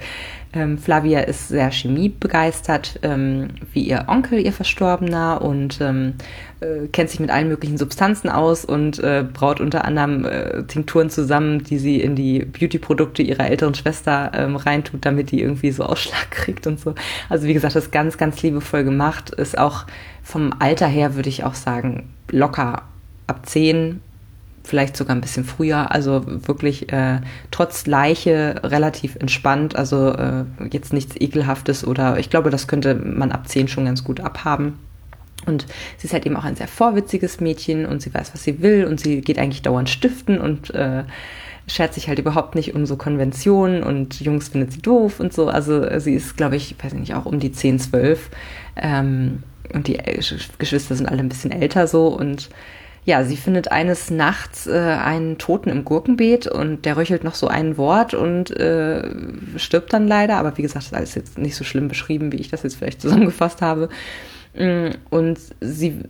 ähm, 0.55 0.79
Flavia 0.79 1.21
ist 1.21 1.49
sehr 1.49 1.71
chemiebegeistert, 1.71 3.01
ähm, 3.03 3.49
wie 3.75 3.83
ihr 3.83 4.07
Onkel, 4.09 4.41
ihr 4.41 4.53
Verstorbener, 4.53 5.43
und 5.43 5.81
ähm, 5.83 6.15
äh, 6.63 6.89
kennt 6.89 7.11
sich 7.11 7.21
mit 7.21 7.31
allen 7.31 7.49
möglichen 7.49 7.77
Substanzen 7.77 8.29
aus 8.29 8.65
und 8.65 8.99
äh, 9.01 9.25
braut 9.31 9.61
unter 9.61 9.85
anderem 9.85 10.25
äh, 10.25 10.63
Tinkturen 10.65 11.11
zusammen, 11.11 11.65
die 11.65 11.79
sie 11.79 12.01
in 12.01 12.15
die 12.17 12.41
Beauty-Produkte 12.45 13.23
ihrer 13.23 13.49
älteren 13.49 13.75
Schwester 13.75 14.33
ähm, 14.35 14.57
reintut, 14.57 15.05
damit 15.05 15.31
die 15.31 15.41
irgendwie 15.41 15.73
so 15.73 15.85
Ausschlag 15.85 16.31
kriegt 16.31 16.67
und 16.67 16.81
so. 16.81 16.95
Also 17.29 17.47
wie 17.47 17.55
gesagt, 17.55 17.77
das 17.77 17.85
ist 17.85 17.93
ganz, 17.93 18.17
ganz 18.17 18.43
liebevoll 18.43 18.85
gemacht. 18.85 19.31
Ist 19.31 19.59
auch 19.59 19.87
vom 20.23 20.53
Alter 20.59 20.87
her, 20.87 21.17
würde 21.17 21.29
ich 21.29 21.45
auch 21.45 21.55
sagen, 21.55 22.11
locker 22.31 22.83
ab 23.27 23.47
zehn 23.47 24.01
vielleicht 24.65 24.97
sogar 24.97 25.17
ein 25.17 25.21
bisschen 25.21 25.45
früher. 25.45 25.91
Also 25.93 26.23
wirklich 26.27 26.93
äh, 26.93 27.21
trotz 27.51 27.87
Leiche 27.87 28.61
relativ 28.63 29.17
entspannt. 29.17 29.77
Also 29.77 30.11
äh, 30.11 30.45
jetzt 30.71 30.93
nichts 30.93 31.17
Ekelhaftes 31.21 31.87
oder 31.87 32.19
ich 32.19 32.31
glaube, 32.31 32.51
das 32.51 32.69
könnte 32.69 32.95
man 32.95 33.33
ab 33.33 33.49
10 33.49 33.69
schon 33.69 33.85
ganz 33.85 34.05
gut 34.05 34.21
abhaben. 34.21 34.79
Und 35.47 35.67
sie 35.99 36.07
ist 36.07 36.13
halt 36.13 36.27
eben 36.27 36.37
auch 36.37 36.45
ein 36.45 36.57
sehr 36.57 36.69
vorwitziges 36.69 37.41
Mädchen 37.41 37.87
und 37.87 38.03
sie 38.03 38.15
weiß, 38.15 38.33
was 38.33 38.45
sie 38.45 38.63
will 38.63 38.85
und 38.85 39.01
sie 39.01 39.21
geht 39.21 39.39
eigentlich 39.39 39.63
dauernd 39.63 39.91
stiften 39.91 40.39
und 40.39 40.73
äh, 40.75 41.05
schert 41.67 41.95
sich 41.95 42.09
halt 42.09 42.19
überhaupt 42.19 42.55
nicht 42.55 42.75
um 42.75 42.87
so 42.87 42.97
Konventionen 42.97 43.83
und 43.83 44.21
Jungs 44.21 44.49
findet 44.49 44.73
sie 44.73 44.83
doof 44.83 45.21
und 45.21 45.33
so. 45.33 45.49
Also 45.49 45.99
sie 46.01 46.15
ist, 46.15 46.37
glaube 46.37 46.57
ich, 46.57 46.77
weiß 46.83 46.95
nicht, 46.95 47.15
auch 47.15 47.27
um 47.27 47.41
die 47.41 47.53
10, 47.53 47.79
12. 47.79 48.31
Ähm, 48.77 49.43
und 49.73 49.87
die 49.87 49.99
Geschwister 50.59 50.95
sind 50.95 51.07
alle 51.07 51.21
ein 51.21 51.29
bisschen 51.29 51.51
älter 51.51 51.87
so 51.87 52.09
und 52.09 52.51
ja, 53.05 53.25
sie 53.25 53.37
findet 53.37 53.73
eines 53.73 54.11
Nachts 54.11 54.69
äh, 54.69 54.79
einen 54.79 55.37
Toten 55.39 55.71
im 55.71 55.85
Gurkenbeet 55.85 56.47
und 56.47 56.85
der 56.85 56.97
röchelt 56.97 57.25
noch 57.25 57.35
so 57.35 57.49
ein 57.49 57.77
Wort 57.77 58.15
und 58.15 58.51
äh, 58.53 59.03
stirbt 59.57 59.93
dann 59.93 60.07
leider. 60.07 60.37
Aber 60.37 60.57
wie 60.57 60.63
gesagt, 60.63 60.85
das 60.85 60.93
ist 60.93 60.95
alles 60.95 61.15
jetzt 61.17 61.39
nicht 61.39 61.57
so 61.57 61.65
schlimm 61.65 61.89
beschrieben, 61.89 62.31
wie 62.31 62.37
ich 62.37 62.49
das 62.49 62.63
jetzt 62.63 62.77
vielleicht 62.77 63.01
zusammengefasst 63.01 63.61
habe. 63.61 63.89
Mm, 64.55 64.91
und 65.11 65.39
sie 65.61 66.01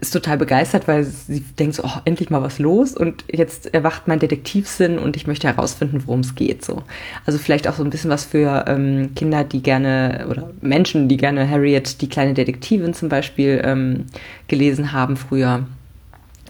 ist 0.00 0.12
total 0.12 0.38
begeistert, 0.38 0.86
weil 0.86 1.04
sie 1.04 1.40
denkt 1.40 1.74
so, 1.74 1.82
oh, 1.84 1.98
endlich 2.04 2.30
mal 2.30 2.42
was 2.42 2.60
los 2.60 2.96
und 2.96 3.24
jetzt 3.30 3.74
erwacht 3.74 4.06
mein 4.06 4.20
Detektivsinn 4.20 4.98
und 4.98 5.16
ich 5.16 5.26
möchte 5.26 5.48
herausfinden, 5.48 6.02
worum 6.06 6.20
es 6.20 6.36
geht. 6.36 6.64
So. 6.64 6.84
Also 7.26 7.38
vielleicht 7.38 7.66
auch 7.66 7.74
so 7.74 7.82
ein 7.82 7.90
bisschen 7.90 8.10
was 8.10 8.24
für 8.24 8.66
ähm, 8.68 9.10
Kinder, 9.16 9.42
die 9.42 9.62
gerne 9.62 10.26
oder 10.30 10.50
Menschen, 10.60 11.08
die 11.08 11.16
gerne 11.16 11.48
Harriet, 11.48 12.00
die 12.02 12.08
kleine 12.08 12.34
Detektivin 12.34 12.94
zum 12.94 13.08
Beispiel, 13.08 13.60
ähm, 13.64 14.06
gelesen 14.46 14.92
haben 14.92 15.16
früher. 15.16 15.66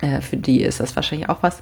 Äh, 0.00 0.20
für 0.20 0.36
die 0.36 0.62
ist 0.62 0.80
das 0.80 0.96
wahrscheinlich 0.96 1.28
auch 1.28 1.42
was. 1.42 1.60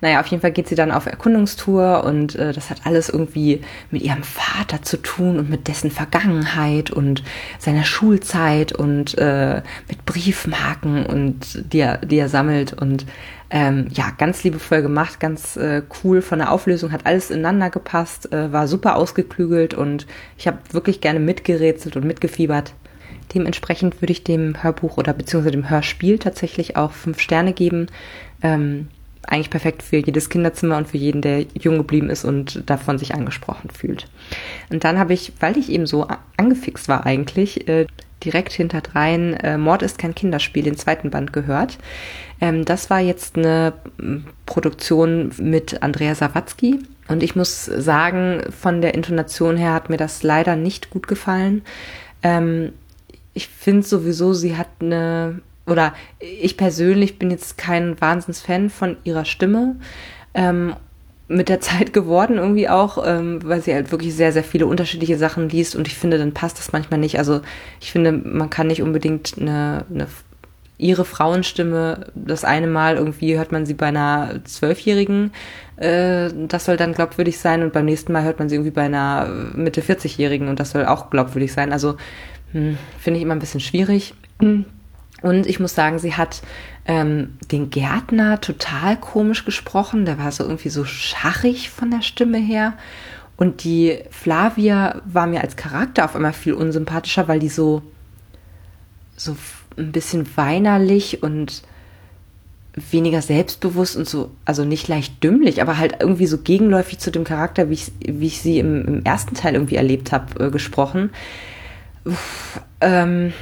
Naja, 0.00 0.20
auf 0.20 0.26
jeden 0.26 0.40
Fall 0.40 0.52
geht 0.52 0.68
sie 0.68 0.74
dann 0.74 0.92
auf 0.92 1.06
Erkundungstour 1.06 2.04
und 2.04 2.34
äh, 2.36 2.52
das 2.52 2.70
hat 2.70 2.82
alles 2.84 3.08
irgendwie 3.08 3.60
mit 3.90 4.02
ihrem 4.02 4.22
Vater 4.22 4.82
zu 4.82 4.96
tun 4.96 5.38
und 5.38 5.50
mit 5.50 5.68
dessen 5.68 5.90
Vergangenheit 5.90 6.90
und 6.90 7.22
seiner 7.58 7.84
Schulzeit 7.84 8.72
und 8.72 9.16
äh, 9.18 9.62
mit 9.88 10.04
Briefmarken 10.06 11.06
und 11.06 11.72
die 11.72 11.80
er, 11.80 11.98
die 11.98 12.18
er 12.18 12.28
sammelt 12.28 12.72
und 12.72 13.06
ähm, 13.52 13.88
ja, 13.90 14.12
ganz 14.16 14.44
liebevoll 14.44 14.80
gemacht, 14.80 15.18
ganz 15.18 15.56
äh, 15.56 15.82
cool 16.04 16.22
von 16.22 16.38
der 16.38 16.52
Auflösung, 16.52 16.92
hat 16.92 17.04
alles 17.04 17.30
ineinander 17.30 17.70
gepasst, 17.70 18.32
äh, 18.32 18.52
war 18.52 18.68
super 18.68 18.94
ausgeklügelt 18.94 19.74
und 19.74 20.06
ich 20.38 20.46
habe 20.46 20.58
wirklich 20.70 21.00
gerne 21.00 21.18
mitgerätselt 21.18 21.96
und 21.96 22.04
mitgefiebert. 22.04 22.72
Dementsprechend 23.34 24.00
würde 24.02 24.12
ich 24.12 24.24
dem 24.24 24.62
Hörbuch 24.62 24.96
oder 24.96 25.12
beziehungsweise 25.12 25.52
dem 25.52 25.70
Hörspiel 25.70 26.18
tatsächlich 26.18 26.76
auch 26.76 26.92
fünf 26.92 27.20
Sterne 27.20 27.52
geben. 27.52 27.86
Ähm, 28.42 28.88
eigentlich 29.26 29.50
perfekt 29.50 29.82
für 29.82 29.98
jedes 29.98 30.28
Kinderzimmer 30.28 30.76
und 30.76 30.88
für 30.88 30.96
jeden, 30.96 31.22
der 31.22 31.44
jung 31.54 31.78
geblieben 31.78 32.10
ist 32.10 32.24
und 32.24 32.68
davon 32.68 32.98
sich 32.98 33.14
angesprochen 33.14 33.70
fühlt. 33.70 34.08
Und 34.70 34.84
dann 34.84 34.98
habe 34.98 35.12
ich, 35.12 35.32
weil 35.40 35.56
ich 35.58 35.70
eben 35.70 35.86
so 35.86 36.08
angefixt 36.36 36.88
war 36.88 37.06
eigentlich, 37.06 37.68
äh, 37.68 37.86
direkt 38.24 38.52
hinterdrein 38.52 39.34
äh, 39.34 39.56
Mord 39.56 39.82
ist 39.82 39.98
kein 39.98 40.14
Kinderspiel, 40.14 40.62
den 40.64 40.76
zweiten 40.76 41.10
Band 41.10 41.32
gehört. 41.32 41.78
Ähm, 42.40 42.64
das 42.64 42.90
war 42.90 43.00
jetzt 43.00 43.36
eine 43.36 43.72
Produktion 44.46 45.32
mit 45.38 45.82
Andrea 45.82 46.14
Sawatzki. 46.14 46.80
Und 47.08 47.22
ich 47.22 47.34
muss 47.34 47.64
sagen, 47.64 48.42
von 48.50 48.82
der 48.82 48.94
Intonation 48.94 49.56
her 49.56 49.74
hat 49.74 49.90
mir 49.90 49.96
das 49.96 50.22
leider 50.22 50.56
nicht 50.56 50.90
gut 50.90 51.08
gefallen. 51.08 51.62
Ähm, 52.22 52.72
ich 53.34 53.48
finde 53.48 53.86
sowieso, 53.86 54.32
sie 54.32 54.56
hat 54.56 54.68
eine, 54.80 55.40
oder 55.66 55.94
ich 56.18 56.56
persönlich 56.56 57.18
bin 57.18 57.30
jetzt 57.30 57.58
kein 57.58 58.00
Wahnsinnsfan 58.00 58.70
von 58.70 58.96
ihrer 59.04 59.24
Stimme. 59.24 59.76
Ähm, 60.34 60.74
mit 61.30 61.48
der 61.48 61.60
Zeit 61.60 61.92
geworden 61.92 62.36
irgendwie 62.36 62.68
auch, 62.68 63.02
ähm, 63.06 63.40
weil 63.44 63.62
sie 63.62 63.72
halt 63.72 63.92
wirklich 63.92 64.14
sehr, 64.14 64.32
sehr 64.32 64.44
viele 64.44 64.66
unterschiedliche 64.66 65.16
Sachen 65.16 65.48
liest 65.48 65.76
und 65.76 65.86
ich 65.86 65.96
finde, 65.96 66.18
dann 66.18 66.34
passt 66.34 66.58
das 66.58 66.72
manchmal 66.72 67.00
nicht. 67.00 67.18
Also 67.18 67.40
ich 67.80 67.92
finde, 67.92 68.12
man 68.12 68.50
kann 68.50 68.66
nicht 68.66 68.82
unbedingt 68.82 69.36
eine, 69.38 69.84
eine 69.88 70.08
ihre 70.76 71.04
Frauenstimme, 71.04 72.06
das 72.14 72.42
eine 72.42 72.66
Mal 72.66 72.96
irgendwie 72.96 73.36
hört 73.36 73.52
man 73.52 73.66
sie 73.66 73.74
bei 73.74 73.86
einer 73.86 74.40
Zwölfjährigen, 74.44 75.30
äh, 75.76 76.30
das 76.48 76.64
soll 76.64 76.78
dann 76.78 76.94
glaubwürdig 76.94 77.38
sein 77.38 77.62
und 77.62 77.72
beim 77.72 77.84
nächsten 77.84 78.12
Mal 78.12 78.24
hört 78.24 78.38
man 78.38 78.48
sie 78.48 78.56
irgendwie 78.56 78.72
bei 78.72 78.82
einer 78.82 79.28
Mitte 79.54 79.82
40-Jährigen 79.82 80.48
und 80.48 80.58
das 80.58 80.70
soll 80.70 80.86
auch 80.86 81.10
glaubwürdig 81.10 81.52
sein. 81.52 81.72
Also 81.72 81.96
hm, 82.52 82.78
Finde 82.98 83.18
ich 83.18 83.24
immer 83.24 83.34
ein 83.34 83.40
bisschen 83.40 83.60
schwierig. 83.60 84.14
Und 85.22 85.46
ich 85.46 85.60
muss 85.60 85.74
sagen, 85.74 85.98
sie 85.98 86.14
hat 86.14 86.42
ähm, 86.86 87.36
den 87.50 87.70
Gärtner 87.70 88.40
total 88.40 88.96
komisch 88.98 89.44
gesprochen. 89.44 90.04
Der 90.04 90.18
war 90.18 90.32
so 90.32 90.44
irgendwie 90.44 90.70
so 90.70 90.84
schachig 90.84 91.70
von 91.70 91.90
der 91.90 92.02
Stimme 92.02 92.38
her. 92.38 92.74
Und 93.36 93.64
die 93.64 93.98
Flavia 94.10 95.00
war 95.04 95.26
mir 95.26 95.40
als 95.40 95.56
Charakter 95.56 96.04
auf 96.04 96.14
einmal 96.14 96.32
viel 96.32 96.54
unsympathischer, 96.54 97.28
weil 97.28 97.38
die 97.38 97.48
so, 97.48 97.82
so 99.16 99.36
ein 99.78 99.92
bisschen 99.92 100.26
weinerlich 100.36 101.22
und 101.22 101.62
weniger 102.74 103.22
selbstbewusst 103.22 103.96
und 103.96 104.08
so, 104.08 104.30
also 104.44 104.64
nicht 104.64 104.88
leicht 104.88 105.22
dümmlich, 105.24 105.60
aber 105.60 105.78
halt 105.78 105.96
irgendwie 106.00 106.26
so 106.26 106.38
gegenläufig 106.38 106.98
zu 106.98 107.10
dem 107.10 107.24
Charakter, 107.24 107.68
wie 107.68 107.74
ich, 107.74 107.92
wie 108.00 108.26
ich 108.26 108.40
sie 108.40 108.58
im, 108.58 108.86
im 108.86 109.04
ersten 109.04 109.34
Teil 109.34 109.54
irgendwie 109.54 109.76
erlebt 109.76 110.12
habe, 110.12 110.46
äh, 110.46 110.50
gesprochen. 110.50 111.10
Ähm, 112.80 113.32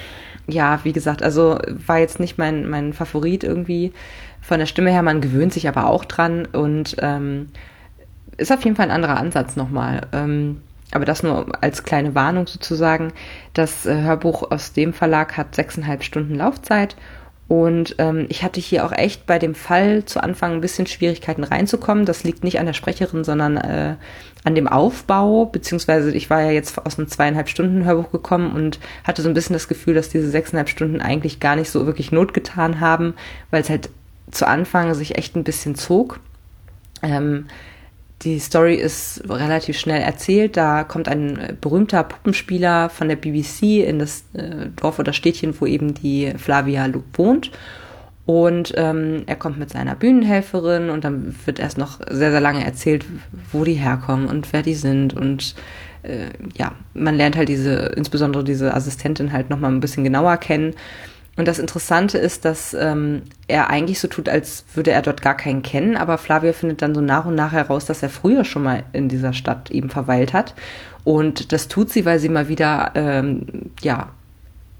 ja, 0.49 0.81
wie 0.83 0.93
gesagt, 0.93 1.23
also 1.23 1.59
war 1.87 1.99
jetzt 1.99 2.21
nicht 2.21 2.39
mein, 2.39 2.69
mein 2.69 2.93
Favorit 2.93 3.45
irgendwie. 3.45 3.93
Von 4.41 4.59
der 4.59 4.67
Stimme 4.67 4.91
her, 4.91 5.03
man 5.03 5.21
gewöhnt 5.21 5.53
sich 5.53 5.69
aber 5.69 5.87
auch 5.87 6.05
dran 6.05 6.47
und 6.47 6.97
ähm, 7.01 7.49
ist 8.37 8.51
auf 8.51 8.65
jeden 8.65 8.77
Fall 8.77 8.87
ein 8.87 8.95
anderer 8.95 9.19
Ansatz 9.19 9.57
nochmal. 9.57 10.03
Ähm, 10.13 10.63
aber 10.91 11.05
das 11.05 11.23
nur 11.23 11.47
als 11.63 11.85
kleine 11.85 12.15
Warnung 12.15 12.47
sozusagen. 12.47 13.13
Das 13.53 13.85
äh, 13.85 14.03
Hörbuch 14.03 14.51
aus 14.51 14.73
dem 14.73 14.95
Verlag 14.95 15.37
hat 15.37 15.55
sechseinhalb 15.55 16.03
Stunden 16.03 16.35
Laufzeit 16.35 16.97
und 17.49 17.95
ähm, 17.97 18.27
ich 18.29 18.43
hatte 18.43 18.61
hier 18.61 18.85
auch 18.85 18.93
echt 18.93 19.25
bei 19.25 19.39
dem 19.39 19.55
Fall 19.55 20.05
zu 20.05 20.23
Anfang 20.23 20.53
ein 20.53 20.61
bisschen 20.61 20.87
Schwierigkeiten 20.87 21.45
reinzukommen. 21.45 22.05
Das 22.05 22.23
liegt 22.23 22.45
nicht 22.45 22.61
an 22.61 22.67
der 22.67 22.75
Sprecherin, 22.75 23.25
sondern 23.25 23.57
äh, 23.57 23.97
an 24.45 24.55
dem 24.55 24.69
Aufbau, 24.69 25.47
beziehungsweise 25.47 26.13
ich 26.13 26.29
war 26.29 26.43
ja 26.43 26.51
jetzt 26.51 26.79
aus 26.85 26.99
einem 26.99 27.09
zweieinhalb 27.09 27.49
Stunden 27.49 27.87
Hörbuch 27.87 28.13
gekommen 28.13 28.53
und 28.53 28.79
hatte 29.03 29.23
so 29.23 29.29
ein 29.29 29.35
bisschen 29.35 29.55
das 29.55 29.67
Gefühl, 29.67 29.95
dass 29.95 30.11
diese 30.11 30.31
sechseinhalb 30.31 30.69
Stunden 30.69 31.01
eigentlich 31.01 31.41
gar 31.41 31.57
nicht 31.57 31.71
so 31.71 31.87
wirklich 31.87 32.13
Not 32.13 32.35
getan 32.35 32.81
haben, 32.81 33.15
weil 33.51 33.63
es 33.63 33.71
halt 33.71 33.89
zu 34.31 34.47
Anfang 34.47 34.93
sich 34.93 35.17
echt 35.17 35.35
ein 35.35 35.45
bisschen 35.45 35.75
zog. 35.75 36.21
Ähm, 37.03 37.47
die 38.23 38.41
Story 38.41 38.75
ist 38.75 39.23
relativ 39.29 39.79
schnell 39.79 40.03
erzählt. 40.03 40.57
Da 40.57 40.85
kommt 40.85 41.09
ein 41.09 41.57
berühmter 41.61 42.03
Puppenspieler 42.03 42.89
von 42.89 43.09
der 43.09 43.17
BBC 43.17 43.87
in 43.87 44.01
das 44.01 44.25
äh, 44.33 44.67
Dorf 44.75 44.99
oder 44.99 45.13
Städtchen, 45.13 45.55
wo 45.61 45.67
eben 45.67 45.95
die 45.95 46.33
Flavia 46.37 46.89
wohnt. 47.15 47.53
Und 48.27 48.75
ähm, 48.77 49.23
er 49.27 49.37
kommt 49.37 49.59
mit 49.59 49.71
seiner 49.71 49.95
Bühnenhelferin 49.95 50.91
und 50.91 51.05
dann 51.05 51.35
wird 51.47 51.59
erst 51.59 51.79
noch 51.79 52.01
sehr, 52.11 52.31
sehr 52.31 52.43
lange 52.43 52.63
erzählt, 52.65 53.07
wo 53.53 53.65
die 53.65 53.73
herkommen 53.73 54.27
und 54.27 54.53
wer 54.53 54.63
die 54.63 54.75
sind. 54.75 55.15
Und 55.15 55.55
äh, 56.03 56.27
ja, 56.55 56.73
man 56.93 57.17
lernt 57.17 57.37
halt 57.37 57.49
diese, 57.49 57.93
insbesondere 57.97 58.45
diese 58.45 58.75
Assistentin 58.75 59.33
halt 59.33 59.49
nochmal 59.49 59.71
ein 59.71 59.81
bisschen 59.81 60.05
genauer 60.05 60.37
kennen. 60.37 60.75
Und 61.39 61.47
das 61.47 61.61
Interessante 61.61 62.19
ist, 62.19 62.45
dass 62.45 62.75
ähm, 62.75 63.23
er 63.47 63.71
eigentlich 63.71 64.01
so 64.01 64.09
tut, 64.09 64.29
als 64.29 64.65
würde 64.75 64.91
er 64.91 65.03
dort 65.03 65.23
gar 65.23 65.37
keinen 65.37 65.63
kennen, 65.63 65.97
aber 65.97 66.19
Flavia 66.19 66.53
findet 66.53 66.83
dann 66.83 66.97
so 66.97 67.01
nach 67.01 67.27
und 67.27 67.37
nach 67.37 67.53
heraus, 67.53 67.85
dass 67.85 68.03
er 68.03 68.09
früher 68.09 68.45
schon 68.45 68.65
mal 68.65 68.83
in 68.93 69.09
dieser 69.09 69.33
Stadt 69.33 69.71
eben 69.71 69.89
verweilt 69.89 70.33
hat. 70.33 70.57
Und 71.05 71.53
das 71.53 71.69
tut 71.69 71.91
sie, 71.91 72.05
weil 72.05 72.19
sie 72.19 72.29
mal 72.29 72.49
wieder 72.49 72.91
ähm, 72.97 73.71
ja, 73.83 74.09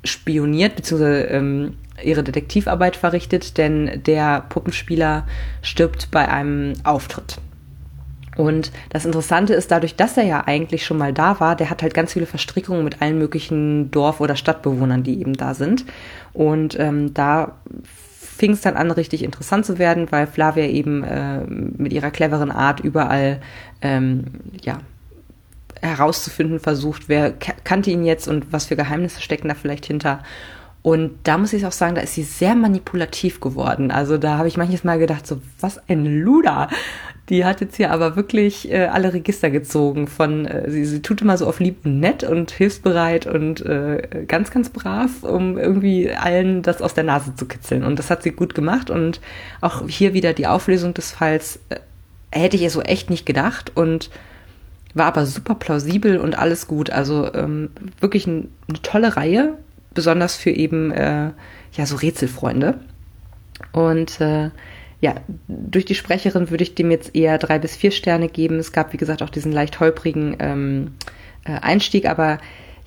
spioniert, 0.03 0.75
beziehungsweise 0.75 1.27
ähm, 1.27 1.75
ihre 2.03 2.25
Detektivarbeit 2.25 2.97
verrichtet, 2.97 3.57
denn 3.57 4.03
der 4.05 4.45
Puppenspieler 4.49 5.29
stirbt 5.63 6.11
bei 6.11 6.29
einem 6.29 6.73
Auftritt. 6.83 7.39
Und 8.39 8.71
das 8.91 9.05
Interessante 9.05 9.53
ist, 9.53 9.73
dadurch, 9.73 9.97
dass 9.97 10.17
er 10.17 10.23
ja 10.23 10.45
eigentlich 10.47 10.87
schon 10.87 10.97
mal 10.97 11.13
da 11.13 11.41
war, 11.41 11.57
der 11.57 11.71
hat 11.71 11.83
halt 11.83 11.93
ganz 11.93 12.13
viele 12.13 12.25
Verstrickungen 12.25 12.85
mit 12.85 13.03
allen 13.03 13.19
möglichen 13.19 13.91
Dorf- 13.91 14.21
oder 14.21 14.37
Stadtbewohnern, 14.37 15.03
die 15.03 15.21
eben 15.21 15.35
da 15.35 15.55
sind. 15.55 15.85
Und 16.33 16.79
ähm, 16.79 17.13
da 17.15 17.57
fing 18.15 18.53
es 18.53 18.61
dann 18.61 18.77
an, 18.77 18.93
richtig 18.93 19.25
interessant 19.25 19.67
zu 19.67 19.81
werden, 19.81 20.07
weil 20.13 20.29
Flavia 20.29 20.67
eben 20.67 21.03
äh, 21.03 21.41
mit 21.49 21.93
ihrer 21.93 22.13
cleveren 22.13 22.53
Art 22.53 22.79
überall 22.79 23.41
ähm, 23.83 24.27
ja, 24.63 24.79
herauszufinden 25.81 26.61
versucht, 26.61 27.09
wer 27.09 27.33
kannte 27.33 27.91
ihn 27.91 28.05
jetzt 28.05 28.29
und 28.29 28.53
was 28.53 28.67
für 28.67 28.77
Geheimnisse 28.77 29.21
stecken 29.21 29.49
da 29.49 29.55
vielleicht 29.55 29.87
hinter. 29.87 30.23
Und 30.83 31.19
da 31.25 31.39
muss 31.39 31.53
ich 31.53 31.67
auch 31.67 31.73
sagen, 31.73 31.97
da 31.97 32.03
ist 32.03 32.15
sie 32.15 32.23
sehr 32.23 32.55
manipulativ 32.55 33.41
geworden. 33.41 33.91
Also 33.91 34.17
da 34.17 34.39
habe 34.39 34.47
ich 34.47 34.57
manches 34.57 34.85
Mal 34.85 35.01
gedacht, 35.01 35.27
so 35.27 35.43
was 35.59 35.81
ein 35.89 36.07
Luder. 36.07 36.69
Die 37.29 37.45
hat 37.45 37.61
jetzt 37.61 37.77
hier 37.77 37.91
aber 37.91 38.17
wirklich 38.17 38.71
äh, 38.71 38.87
alle 38.87 39.13
Register 39.13 39.51
gezogen 39.51 40.07
von, 40.07 40.47
äh, 40.47 40.71
sie, 40.71 40.85
sie 40.87 41.03
tut 41.03 41.21
immer 41.21 41.37
so 41.37 41.47
auf 41.47 41.61
lieb 41.61 41.85
und 41.85 42.01
nett 42.01 42.25
und 42.25 42.51
hilfsbereit 42.51 43.27
und 43.27 43.61
äh, 43.67 44.25
ganz, 44.27 44.51
ganz 44.51 44.71
brav, 44.71 45.23
um 45.23 45.59
irgendwie 45.59 46.11
allen 46.11 46.63
das 46.63 46.81
aus 46.81 46.95
der 46.95 47.05
Nase 47.05 47.35
zu 47.35 47.47
kitzeln. 47.47 47.85
Und 47.85 47.99
das 47.99 48.11
hat 48.11 48.23
sie 48.23 48.31
gut 48.31 48.55
gemacht 48.55 48.89
und 48.89 49.21
auch 49.61 49.87
hier 49.89 50.15
wieder 50.15 50.33
die 50.33 50.47
Auflösung 50.47 50.95
des 50.95 51.13
Falls 51.13 51.61
äh, 51.69 51.77
hätte 52.31 52.57
ich 52.57 52.63
ihr 52.63 52.71
so 52.71 52.81
echt 52.81 53.11
nicht 53.11 53.27
gedacht 53.27 53.73
und 53.75 54.11
war 54.95 55.07
aber 55.07 55.27
super 55.27 55.55
plausibel 55.55 56.19
und 56.19 56.39
alles 56.39 56.67
gut. 56.67 56.91
Also 56.91 57.33
ähm, 57.35 57.71
wirklich 58.01 58.27
ein, 58.27 58.51
eine 58.69 58.81
tolle 58.83 59.17
Reihe, 59.17 59.55
besonders 59.93 60.37
für 60.37 60.51
eben 60.51 60.91
äh, 60.93 61.31
ja 61.73 61.87
so 61.87 61.97
Rätselfreunde. 61.97 62.79
Und 63.73 64.21
äh, 64.21 64.51
ja, 65.01 65.15
durch 65.47 65.85
die 65.85 65.95
Sprecherin 65.95 66.51
würde 66.51 66.65
ich 66.65 66.75
dem 66.75 66.91
jetzt 66.91 67.15
eher 67.15 67.39
drei 67.39 67.59
bis 67.59 67.77
vier 67.77 67.91
Sterne 67.91 68.29
geben. 68.29 68.59
Es 68.59 68.73
gab, 68.73 68.93
wie 68.93 68.97
gesagt, 68.97 69.23
auch 69.23 69.31
diesen 69.31 69.53
leicht 69.53 69.79
holprigen 69.79 70.37
ähm, 70.41 70.93
äh, 71.45 71.53
Einstieg, 71.53 72.07
aber 72.07 72.39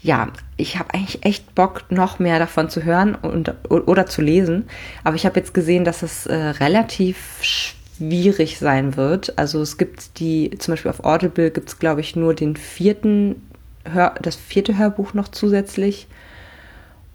ja, 0.02 0.30
ich 0.58 0.80
habe 0.80 0.94
eigentlich 0.94 1.24
echt 1.24 1.54
Bock, 1.54 1.86
noch 1.90 2.20
mehr 2.20 2.40
davon 2.40 2.70
zu 2.70 2.84
hören 2.84 3.16
und, 3.16 3.54
oder 3.70 4.08
zu 4.08 4.22
lesen. 4.22 4.66
Aber 5.04 5.16
ich 5.16 5.26
habe 5.26 5.40
jetzt 5.40 5.54
gesehen, 5.54 5.86
dass 5.86 6.02
es 6.02 6.26
äh, 6.26 6.36
relativ 6.36 7.38
schwierig 7.42 8.58
sein 8.58 8.98
wird. 8.98 9.38
Also 9.38 9.62
es 9.62 9.78
gibt 9.78 10.20
die, 10.20 10.52
zum 10.58 10.74
Beispiel 10.74 10.90
auf 10.90 11.06
Audible 11.06 11.52
gibt 11.52 11.70
es, 11.70 11.80
glaube 11.80 12.02
ich, 12.02 12.16
nur 12.16 12.34
den 12.34 12.56
vierten, 12.56 13.48
Hör, 13.84 14.16
das 14.22 14.36
vierte 14.36 14.78
Hörbuch 14.78 15.14
noch 15.14 15.28
zusätzlich. 15.28 16.08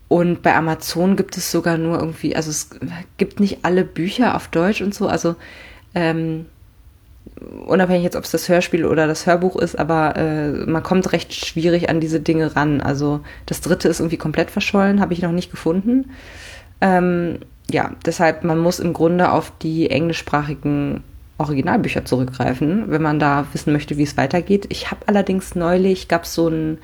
Und 0.08 0.42
bei 0.42 0.54
Amazon 0.54 1.16
gibt 1.16 1.36
es 1.36 1.50
sogar 1.50 1.78
nur 1.78 1.98
irgendwie, 1.98 2.36
also 2.36 2.50
es 2.50 2.70
gibt 3.16 3.40
nicht 3.40 3.58
alle 3.62 3.84
Bücher 3.84 4.36
auf 4.36 4.48
Deutsch 4.48 4.80
und 4.80 4.94
so, 4.94 5.08
also 5.08 5.34
ähm, 5.94 6.46
unabhängig 7.66 8.04
jetzt, 8.04 8.16
ob 8.16 8.24
es 8.24 8.30
das 8.30 8.48
Hörspiel 8.48 8.84
oder 8.84 9.06
das 9.06 9.26
Hörbuch 9.26 9.56
ist, 9.56 9.78
aber 9.78 10.16
äh, 10.16 10.50
man 10.66 10.82
kommt 10.82 11.12
recht 11.12 11.34
schwierig 11.34 11.88
an 11.88 12.00
diese 12.00 12.20
Dinge 12.20 12.54
ran. 12.54 12.80
Also 12.80 13.20
das 13.46 13.60
dritte 13.60 13.88
ist 13.88 14.00
irgendwie 14.00 14.16
komplett 14.16 14.50
verschollen, 14.50 15.00
habe 15.00 15.12
ich 15.12 15.22
noch 15.22 15.32
nicht 15.32 15.50
gefunden. 15.50 16.10
Ähm, 16.80 17.40
ja, 17.68 17.92
deshalb, 18.04 18.44
man 18.44 18.58
muss 18.58 18.78
im 18.78 18.92
Grunde 18.92 19.32
auf 19.32 19.52
die 19.60 19.90
englischsprachigen 19.90 21.02
Originalbücher 21.38 22.04
zurückgreifen, 22.04 22.84
wenn 22.90 23.02
man 23.02 23.18
da 23.18 23.46
wissen 23.52 23.72
möchte, 23.72 23.98
wie 23.98 24.04
es 24.04 24.16
weitergeht. 24.16 24.66
Ich 24.70 24.90
habe 24.90 25.00
allerdings 25.06 25.54
neulich, 25.54 26.08
gab 26.08 26.24
es 26.24 26.34
so 26.34 26.48
ein 26.48 26.78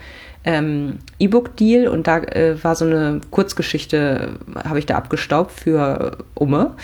ähm, 0.45 0.99
E-Book-Deal 1.19 1.89
und 1.89 2.07
da 2.07 2.19
äh, 2.19 2.63
war 2.63 2.75
so 2.75 2.85
eine 2.85 3.21
Kurzgeschichte, 3.31 4.39
habe 4.65 4.79
ich 4.79 4.87
da 4.87 4.97
abgestaubt 4.97 5.53
für 5.53 6.19
Umme, 6.35 6.75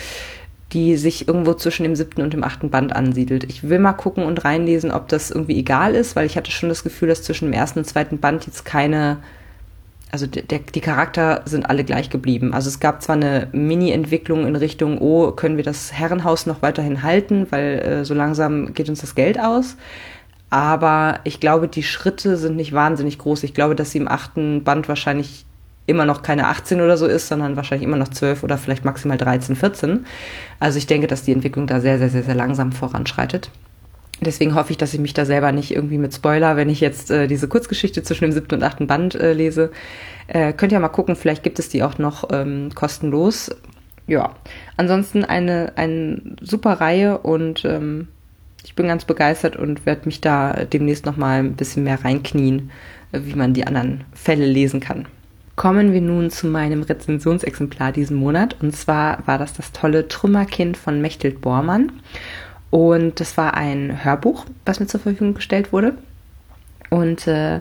die 0.73 0.97
sich 0.97 1.29
irgendwo 1.29 1.55
zwischen 1.55 1.83
dem 1.83 1.97
siebten 1.97 2.23
und 2.23 2.33
dem 2.33 2.45
achten 2.45 2.71
Band 2.71 2.95
ansiedelt. 2.95 3.45
Ich 3.45 3.69
will 3.69 3.79
mal 3.79 3.95
gucken 3.95 4.25
und 4.25 4.45
reinlesen, 4.45 4.91
ob 4.91 5.09
das 5.09 5.31
irgendwie 5.31 5.59
egal 5.59 5.95
ist, 5.95 6.17
weil 6.17 6.27
ich 6.27 6.37
hatte 6.37 6.51
schon 6.51 6.69
das 6.69 6.85
Gefühl, 6.85 7.09
dass 7.09 7.23
zwischen 7.23 7.47
dem 7.47 7.55
ersten 7.55 7.81
und 7.81 7.85
zweiten 7.85 8.19
Band 8.19 8.47
jetzt 8.47 8.65
keine, 8.65 9.19
also 10.11 10.27
der, 10.27 10.43
die 10.43 10.81
Charakter 10.81 11.43
sind 11.45 11.69
alle 11.69 11.85
gleich 11.85 12.11
geblieben. 12.11 12.55
Also 12.55 12.69
es 12.69 12.81
gab 12.81 13.03
zwar 13.03 13.17
eine 13.17 13.49
Mini-Entwicklung 13.53 14.47
in 14.47 14.57
Richtung, 14.57 14.99
oh, 14.99 15.33
können 15.33 15.57
wir 15.57 15.65
das 15.65 15.93
Herrenhaus 15.93 16.47
noch 16.47 16.63
weiterhin 16.63 17.03
halten, 17.03 17.47
weil 17.51 17.79
äh, 17.79 18.05
so 18.05 18.15
langsam 18.15 18.73
geht 18.73 18.89
uns 18.89 19.01
das 19.01 19.15
Geld 19.15 19.39
aus. 19.39 19.77
Aber 20.51 21.21
ich 21.25 21.41
glaube, 21.41 21.69
die 21.69 21.83
Schritte 21.83 22.39
sind 22.39 22.57
nicht 22.57 22.73
wahnsinnig 22.73 23.19
groß. 23.19 23.43
Ich 23.43 23.53
glaube, 23.53 23.75
dass 23.75 23.91
sie 23.91 23.99
im 23.99 24.09
achten 24.09 24.65
Band 24.65 24.89
wahrscheinlich 24.89 25.45
immer 25.87 26.05
noch 26.05 26.23
keine 26.23 26.47
18 26.49 26.81
oder 26.81 26.97
so 26.97 27.07
ist, 27.07 27.29
sondern 27.29 27.57
wahrscheinlich 27.57 27.87
immer 27.87 27.97
noch 27.97 28.09
12 28.09 28.43
oder 28.43 28.59
vielleicht 28.59 28.85
maximal 28.85 29.19
13, 29.19 29.57
14. 29.57 30.07
Also 30.59 30.79
ich 30.79 30.87
denke, 30.87 31.07
dass 31.07 31.23
die 31.23 31.33
Entwicklung 31.33 31.67
da 31.67 31.81
sehr, 31.81 31.99
sehr, 31.99 32.11
sehr, 32.11 32.23
sehr 32.23 32.35
langsam 32.35 32.73
voranschreitet. 32.73 33.51
Deswegen 34.21 34.55
hoffe 34.55 34.73
ich, 34.73 34.79
dass 34.79 34.95
ich 34.95 35.01
mich 35.01 35.15
da 35.15 35.25
selber 35.25 35.53
nicht 35.53 35.75
irgendwie 35.75 35.99
mit 35.99 36.13
Spoiler, 36.13 36.57
wenn 36.57 36.69
ich 36.69 36.81
jetzt 36.81 37.11
äh, 37.11 37.29
diese 37.29 37.47
Kurzgeschichte 37.47 38.03
zwischen 38.03 38.25
dem 38.25 38.33
siebten 38.33 38.57
und 38.57 38.63
achten 38.65 38.87
Band 38.87 39.15
äh, 39.15 39.33
lese. 39.33 39.71
Äh, 40.27 40.53
könnt 40.53 40.73
ihr 40.73 40.81
mal 40.81 40.89
gucken, 40.89 41.15
vielleicht 41.15 41.43
gibt 41.43 41.59
es 41.59 41.69
die 41.69 41.83
auch 41.83 41.99
noch 41.99 42.29
ähm, 42.33 42.71
kostenlos. 42.75 43.51
Ja, 44.09 44.35
ansonsten 44.77 45.25
eine, 45.25 45.73
eine 45.77 46.21
super 46.41 46.81
Reihe 46.81 47.19
und 47.19 47.65
ähm, 47.65 48.09
ich 48.65 48.75
bin 48.75 48.89
ganz 48.89 49.05
begeistert 49.05 49.57
und 49.57 49.87
werde 49.87 50.07
mich 50.07 50.21
da 50.21 50.65
demnächst 50.65 51.07
noch 51.07 51.17
mal 51.17 51.39
ein 51.39 51.55
bisschen 51.55 51.85
mehr 51.85 52.05
reinknien, 52.05 52.71
wie 53.13 53.35
man 53.35 53.55
die 53.55 53.67
anderen 53.67 54.05
Fälle 54.13 54.47
lesen 54.47 54.81
kann. 54.81 55.07
Kommen 55.57 55.93
wir 55.93 56.01
nun 56.01 56.31
zu 56.31 56.47
meinem 56.47 56.83
Rezensionsexemplar 56.83 57.93
diesen 57.93 58.17
Monat. 58.17 58.57
Und 58.61 58.77
zwar 58.77 59.27
war 59.27 59.39
das 59.39 59.55
das 59.55 59.73
tolle 59.73 60.07
Trümmerkind 60.07 60.77
von 60.77 61.01
Mechthild 61.01 61.41
Bormann. 61.41 61.93
Und 62.71 63.21
das 63.21 63.37
war 63.37 63.55
ein 63.55 64.05
Hörbuch, 64.05 64.45
was 64.65 64.81
mir 64.81 64.87
zur 64.87 65.01
Verfügung 65.01 65.35
gestellt 65.35 65.73
wurde. 65.73 65.95
Und 66.91 67.27
äh, 67.27 67.61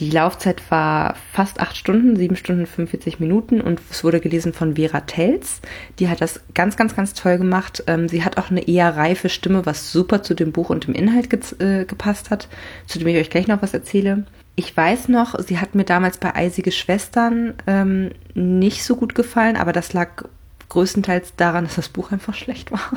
die 0.00 0.10
Laufzeit 0.10 0.62
war 0.70 1.14
fast 1.30 1.60
acht 1.60 1.76
Stunden, 1.76 2.16
sieben 2.16 2.34
Stunden 2.34 2.66
45 2.66 3.20
Minuten 3.20 3.60
und 3.60 3.82
es 3.90 4.02
wurde 4.02 4.20
gelesen 4.20 4.54
von 4.54 4.76
Vera 4.76 5.02
Telz. 5.02 5.60
Die 5.98 6.08
hat 6.08 6.22
das 6.22 6.40
ganz, 6.54 6.76
ganz, 6.76 6.96
ganz 6.96 7.12
toll 7.12 7.36
gemacht. 7.36 7.84
Ähm, 7.86 8.08
sie 8.08 8.24
hat 8.24 8.38
auch 8.38 8.50
eine 8.50 8.66
eher 8.66 8.96
reife 8.96 9.28
Stimme, 9.28 9.66
was 9.66 9.92
super 9.92 10.22
zu 10.22 10.32
dem 10.32 10.52
Buch 10.52 10.70
und 10.70 10.86
dem 10.86 10.94
Inhalt 10.94 11.28
ge 11.28 11.40
äh, 11.58 11.84
gepasst 11.84 12.30
hat, 12.30 12.48
zu 12.86 12.98
dem 12.98 13.08
ich 13.08 13.18
euch 13.18 13.28
gleich 13.28 13.46
noch 13.46 13.60
was 13.60 13.74
erzähle. 13.74 14.24
Ich 14.56 14.74
weiß 14.74 15.08
noch, 15.08 15.38
sie 15.38 15.58
hat 15.58 15.74
mir 15.74 15.84
damals 15.84 16.16
bei 16.16 16.34
Eisige 16.34 16.72
Schwestern 16.72 17.54
ähm, 17.66 18.12
nicht 18.34 18.84
so 18.84 18.96
gut 18.96 19.14
gefallen, 19.14 19.56
aber 19.56 19.72
das 19.72 19.92
lag 19.92 20.24
größtenteils 20.70 21.34
daran, 21.36 21.64
dass 21.64 21.76
das 21.76 21.90
Buch 21.90 22.10
einfach 22.10 22.34
schlecht 22.34 22.72
war 22.72 22.90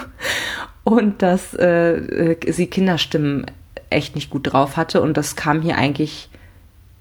und 0.84 1.22
dass 1.22 1.54
äh, 1.54 1.96
äh 1.96 2.52
sie 2.52 2.68
Kinderstimmen 2.68 3.46
echt 3.90 4.16
nicht 4.16 4.30
gut 4.30 4.52
drauf 4.52 4.78
hatte 4.78 5.02
und 5.02 5.18
das 5.18 5.36
kam 5.36 5.62
hier 5.62 5.78
eigentlich 5.78 6.30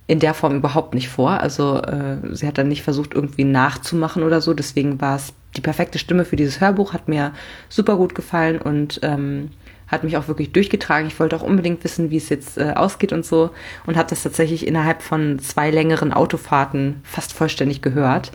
in 0.06 0.18
der 0.18 0.34
Form 0.34 0.56
überhaupt 0.56 0.94
nicht 0.94 1.08
vor. 1.08 1.40
Also 1.40 1.80
äh, 1.80 2.16
sie 2.32 2.46
hat 2.46 2.58
dann 2.58 2.68
nicht 2.68 2.82
versucht, 2.82 3.14
irgendwie 3.14 3.44
nachzumachen 3.44 4.22
oder 4.22 4.40
so. 4.40 4.52
Deswegen 4.52 5.00
war 5.00 5.16
es 5.16 5.32
die 5.56 5.60
perfekte 5.60 5.98
Stimme 5.98 6.24
für 6.24 6.36
dieses 6.36 6.60
Hörbuch, 6.60 6.92
hat 6.92 7.08
mir 7.08 7.32
super 7.68 7.96
gut 7.96 8.14
gefallen 8.14 8.60
und 8.60 9.00
ähm, 9.02 9.50
hat 9.88 10.04
mich 10.04 10.16
auch 10.16 10.28
wirklich 10.28 10.52
durchgetragen. 10.52 11.06
Ich 11.06 11.18
wollte 11.20 11.36
auch 11.36 11.42
unbedingt 11.42 11.84
wissen, 11.84 12.10
wie 12.10 12.16
es 12.16 12.28
jetzt 12.28 12.58
äh, 12.58 12.72
ausgeht 12.74 13.12
und 13.12 13.24
so 13.24 13.50
und 13.86 13.96
habe 13.96 14.10
das 14.10 14.22
tatsächlich 14.22 14.66
innerhalb 14.66 15.02
von 15.02 15.38
zwei 15.38 15.70
längeren 15.70 16.12
Autofahrten 16.12 17.00
fast 17.04 17.32
vollständig 17.32 17.80
gehört. 17.80 18.32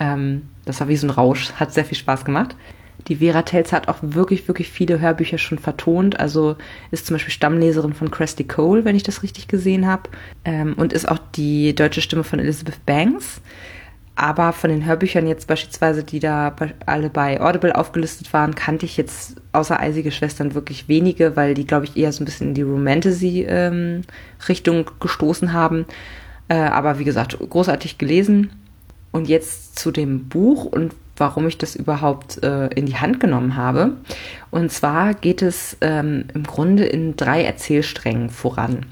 Ähm, 0.00 0.48
das 0.64 0.80
war 0.80 0.88
wie 0.88 0.96
so 0.96 1.06
ein 1.06 1.10
Rausch, 1.10 1.52
hat 1.52 1.72
sehr 1.72 1.84
viel 1.84 1.98
Spaß 1.98 2.24
gemacht. 2.24 2.56
Die 3.08 3.16
Vera 3.16 3.42
Telz 3.42 3.72
hat 3.72 3.88
auch 3.88 3.98
wirklich, 4.00 4.48
wirklich 4.48 4.70
viele 4.70 5.00
Hörbücher 5.00 5.38
schon 5.38 5.58
vertont. 5.58 6.18
Also 6.18 6.56
ist 6.90 7.06
zum 7.06 7.14
Beispiel 7.14 7.32
Stammleserin 7.32 7.92
von 7.92 8.10
Cresty 8.10 8.44
Cole, 8.44 8.84
wenn 8.84 8.96
ich 8.96 9.02
das 9.02 9.22
richtig 9.22 9.48
gesehen 9.48 9.86
habe. 9.86 10.10
Ähm, 10.44 10.74
und 10.74 10.92
ist 10.92 11.08
auch 11.08 11.18
die 11.34 11.74
deutsche 11.74 12.00
Stimme 12.00 12.24
von 12.24 12.38
Elizabeth 12.38 12.84
Banks. 12.86 13.40
Aber 14.16 14.52
von 14.52 14.70
den 14.70 14.86
Hörbüchern 14.86 15.26
jetzt 15.26 15.48
beispielsweise, 15.48 16.04
die 16.04 16.20
da 16.20 16.54
alle 16.86 17.10
bei 17.10 17.40
Audible 17.40 17.74
aufgelistet 17.74 18.32
waren, 18.32 18.54
kannte 18.54 18.86
ich 18.86 18.96
jetzt 18.96 19.42
außer 19.52 19.80
Eisige 19.80 20.12
Schwestern 20.12 20.54
wirklich 20.54 20.88
wenige, 20.88 21.34
weil 21.34 21.54
die, 21.54 21.66
glaube 21.66 21.86
ich, 21.86 21.96
eher 21.96 22.12
so 22.12 22.22
ein 22.22 22.24
bisschen 22.24 22.48
in 22.48 22.54
die 22.54 22.62
Romantasy-Richtung 22.62 24.76
ähm, 24.76 24.86
gestoßen 25.00 25.52
haben. 25.52 25.86
Äh, 26.46 26.54
aber 26.54 27.00
wie 27.00 27.04
gesagt, 27.04 27.36
großartig 27.38 27.98
gelesen. 27.98 28.50
Und 29.10 29.28
jetzt 29.28 29.78
zu 29.78 29.90
dem 29.90 30.28
Buch 30.28 30.64
und 30.64 30.94
warum 31.16 31.46
ich 31.46 31.58
das 31.58 31.76
überhaupt 31.76 32.42
äh, 32.42 32.66
in 32.68 32.86
die 32.86 32.96
Hand 32.96 33.20
genommen 33.20 33.56
habe. 33.56 33.92
Und 34.50 34.72
zwar 34.72 35.14
geht 35.14 35.42
es 35.42 35.76
ähm, 35.80 36.24
im 36.34 36.44
Grunde 36.44 36.84
in 36.84 37.16
drei 37.16 37.44
Erzählsträngen 37.44 38.30
voran. 38.30 38.86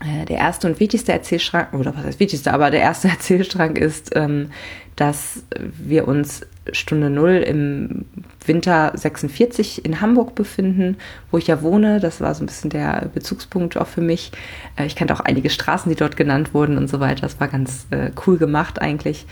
Äh, 0.00 0.24
der 0.26 0.38
erste 0.38 0.66
und 0.66 0.80
wichtigste 0.80 1.12
Erzählstrang, 1.12 1.66
oder 1.72 1.94
was 1.96 2.04
heißt 2.04 2.20
wichtigste, 2.20 2.52
aber 2.52 2.70
der 2.70 2.80
erste 2.80 3.08
Erzählstrang 3.10 3.76
ist, 3.76 4.14
ähm, 4.14 4.50
dass 4.96 5.42
wir 5.58 6.06
uns 6.06 6.42
Stunde 6.72 7.10
Null 7.10 7.44
im 7.46 8.04
Winter 8.46 8.92
46 8.94 9.84
in 9.84 10.00
Hamburg 10.00 10.34
befinden, 10.34 10.96
wo 11.30 11.38
ich 11.38 11.46
ja 11.46 11.62
wohne. 11.62 12.00
Das 12.00 12.20
war 12.20 12.34
so 12.34 12.42
ein 12.42 12.46
bisschen 12.46 12.70
der 12.70 13.10
Bezugspunkt 13.12 13.76
auch 13.76 13.86
für 13.86 14.00
mich. 14.00 14.32
Äh, 14.76 14.86
ich 14.86 14.96
kannte 14.96 15.14
auch 15.14 15.20
einige 15.20 15.50
Straßen, 15.50 15.90
die 15.90 15.96
dort 15.96 16.16
genannt 16.16 16.54
wurden 16.54 16.78
und 16.78 16.88
so 16.88 17.00
weiter. 17.00 17.22
Das 17.22 17.40
war 17.40 17.48
ganz 17.48 17.86
äh, 17.90 18.10
cool 18.26 18.38
gemacht 18.38 18.80
eigentlich. 18.80 19.26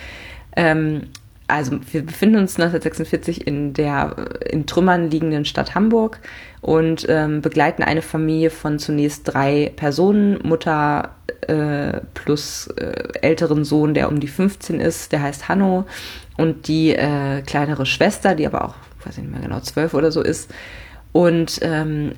Also 1.52 1.78
wir 1.92 2.06
befinden 2.06 2.36
uns 2.36 2.58
1946 2.58 3.46
in 3.46 3.74
der 3.74 4.16
in 4.48 4.64
Trümmern 4.64 5.10
liegenden 5.10 5.44
Stadt 5.44 5.74
Hamburg 5.74 6.18
und 6.62 7.04
ähm, 7.10 7.42
begleiten 7.42 7.82
eine 7.82 8.00
Familie 8.00 8.48
von 8.48 8.78
zunächst 8.78 9.24
drei 9.24 9.70
Personen, 9.76 10.38
Mutter 10.42 11.10
äh, 11.42 12.00
plus 12.14 12.68
äh, 12.78 13.02
älteren 13.20 13.64
Sohn, 13.64 13.92
der 13.92 14.08
um 14.08 14.18
die 14.18 14.28
15 14.28 14.80
ist, 14.80 15.12
der 15.12 15.20
heißt 15.20 15.50
Hanno 15.50 15.84
und 16.38 16.68
die 16.68 16.94
äh, 16.94 17.42
kleinere 17.42 17.84
Schwester, 17.84 18.34
die 18.34 18.46
aber 18.46 18.64
auch, 18.64 18.74
weiß 19.04 19.18
ich 19.18 19.22
nicht 19.22 19.32
mehr 19.32 19.42
genau, 19.42 19.60
zwölf 19.60 19.92
oder 19.92 20.10
so 20.10 20.22
ist. 20.22 20.50
Und 21.12 21.58
ähm, 21.60 22.12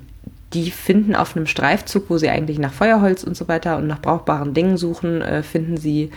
die 0.53 0.71
finden 0.71 1.13
auf 1.13 1.35
einem 1.35 1.47
Streifzug, 1.47 2.09
wo 2.09 2.17
sie 2.17 2.29
eigentlich 2.29 2.57
nach 2.57 2.71
Feuerholz 2.71 3.25
und 3.25 3.35
so 3.35 3.49
weiter 3.49 3.75
und 3.75 3.87
nach 3.87 4.01
brauchbaren 4.01 4.53
Dingen 4.53 4.77
suchen, 4.77 5.21
äh, 5.21 5.43
finden 5.43 5.75
sie 5.75 6.11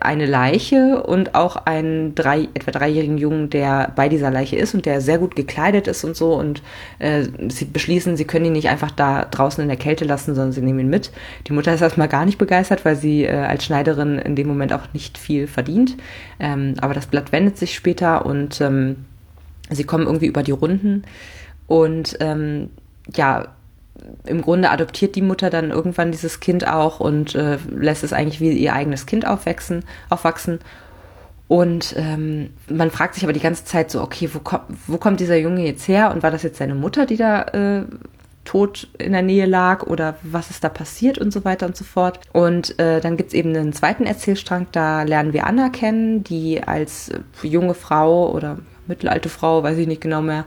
eine 0.00 0.26
Leiche 0.26 1.02
und 1.02 1.34
auch 1.34 1.56
einen 1.56 2.14
drei, 2.14 2.48
etwa 2.54 2.70
dreijährigen 2.70 3.18
Jungen, 3.18 3.50
der 3.50 3.92
bei 3.94 4.08
dieser 4.08 4.30
Leiche 4.30 4.56
ist 4.56 4.74
und 4.74 4.86
der 4.86 5.00
sehr 5.00 5.18
gut 5.18 5.36
gekleidet 5.36 5.86
ist 5.86 6.04
und 6.04 6.16
so. 6.16 6.34
Und 6.34 6.62
äh, 6.98 7.24
sie 7.48 7.66
beschließen, 7.66 8.16
sie 8.16 8.24
können 8.24 8.46
ihn 8.46 8.52
nicht 8.52 8.68
einfach 8.68 8.90
da 8.90 9.24
draußen 9.24 9.62
in 9.62 9.68
der 9.68 9.76
Kälte 9.76 10.04
lassen, 10.04 10.34
sondern 10.34 10.52
sie 10.52 10.62
nehmen 10.62 10.80
ihn 10.80 10.90
mit. 10.90 11.12
Die 11.46 11.52
Mutter 11.52 11.72
ist 11.74 11.82
erstmal 11.82 12.08
gar 12.08 12.24
nicht 12.24 12.38
begeistert, 12.38 12.84
weil 12.84 12.96
sie 12.96 13.24
äh, 13.24 13.30
als 13.30 13.64
Schneiderin 13.64 14.18
in 14.18 14.36
dem 14.36 14.48
Moment 14.48 14.72
auch 14.72 14.92
nicht 14.92 15.18
viel 15.18 15.46
verdient. 15.46 15.96
Ähm, 16.38 16.74
aber 16.80 16.94
das 16.94 17.06
Blatt 17.06 17.32
wendet 17.32 17.58
sich 17.58 17.74
später 17.74 18.26
und 18.26 18.60
ähm, 18.60 19.04
sie 19.70 19.84
kommen 19.84 20.06
irgendwie 20.06 20.26
über 20.26 20.42
die 20.42 20.52
Runden. 20.52 21.04
Und 21.66 22.16
ähm, 22.20 22.70
ja, 23.14 23.48
im 24.24 24.42
Grunde 24.42 24.70
adoptiert 24.70 25.14
die 25.14 25.22
Mutter 25.22 25.50
dann 25.50 25.70
irgendwann 25.70 26.12
dieses 26.12 26.40
Kind 26.40 26.66
auch 26.66 27.00
und 27.00 27.34
äh, 27.34 27.58
lässt 27.70 28.04
es 28.04 28.12
eigentlich 28.12 28.40
wie 28.40 28.52
ihr 28.52 28.74
eigenes 28.74 29.06
Kind 29.06 29.26
aufwachsen. 29.26 29.84
aufwachsen. 30.08 30.60
Und 31.48 31.94
ähm, 31.96 32.50
man 32.68 32.92
fragt 32.92 33.14
sich 33.14 33.24
aber 33.24 33.32
die 33.32 33.40
ganze 33.40 33.64
Zeit 33.64 33.90
so, 33.90 34.00
okay, 34.02 34.30
wo, 34.32 34.38
kommt 34.38 34.66
wo 34.86 34.98
kommt 34.98 35.18
dieser 35.18 35.36
Junge 35.36 35.66
jetzt 35.66 35.88
her? 35.88 36.12
Und 36.14 36.22
war 36.22 36.30
das 36.30 36.44
jetzt 36.44 36.58
seine 36.58 36.76
Mutter, 36.76 37.06
die 37.06 37.16
da 37.16 37.42
äh, 37.42 37.82
tot 38.44 38.88
in 38.98 39.10
der 39.10 39.22
Nähe 39.22 39.46
lag? 39.46 39.82
Oder 39.82 40.14
was 40.22 40.50
ist 40.50 40.62
da 40.62 40.68
passiert 40.68 41.18
und 41.18 41.32
so 41.32 41.44
weiter 41.44 41.66
und 41.66 41.76
so 41.76 41.84
fort? 41.84 42.20
Und 42.32 42.78
äh, 42.78 43.00
dann 43.00 43.16
gibt's 43.16 43.34
eben 43.34 43.56
einen 43.56 43.72
zweiten 43.72 44.06
Erzählstrang, 44.06 44.68
da 44.70 45.02
lernen 45.02 45.32
wir 45.32 45.44
Anna 45.44 45.70
kennen, 45.70 46.22
die 46.22 46.62
als 46.62 47.10
junge 47.42 47.74
Frau 47.74 48.30
oder 48.30 48.58
mittelalte 48.90 49.30
Frau, 49.30 49.62
weiß 49.62 49.78
ich 49.78 49.86
nicht 49.86 50.02
genau 50.02 50.20
mehr, 50.20 50.44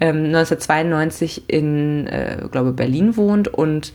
ähm, 0.00 0.26
1992 0.26 1.48
in, 1.48 2.06
äh, 2.06 2.46
glaube 2.50 2.72
Berlin 2.72 3.16
wohnt 3.16 3.48
und 3.48 3.92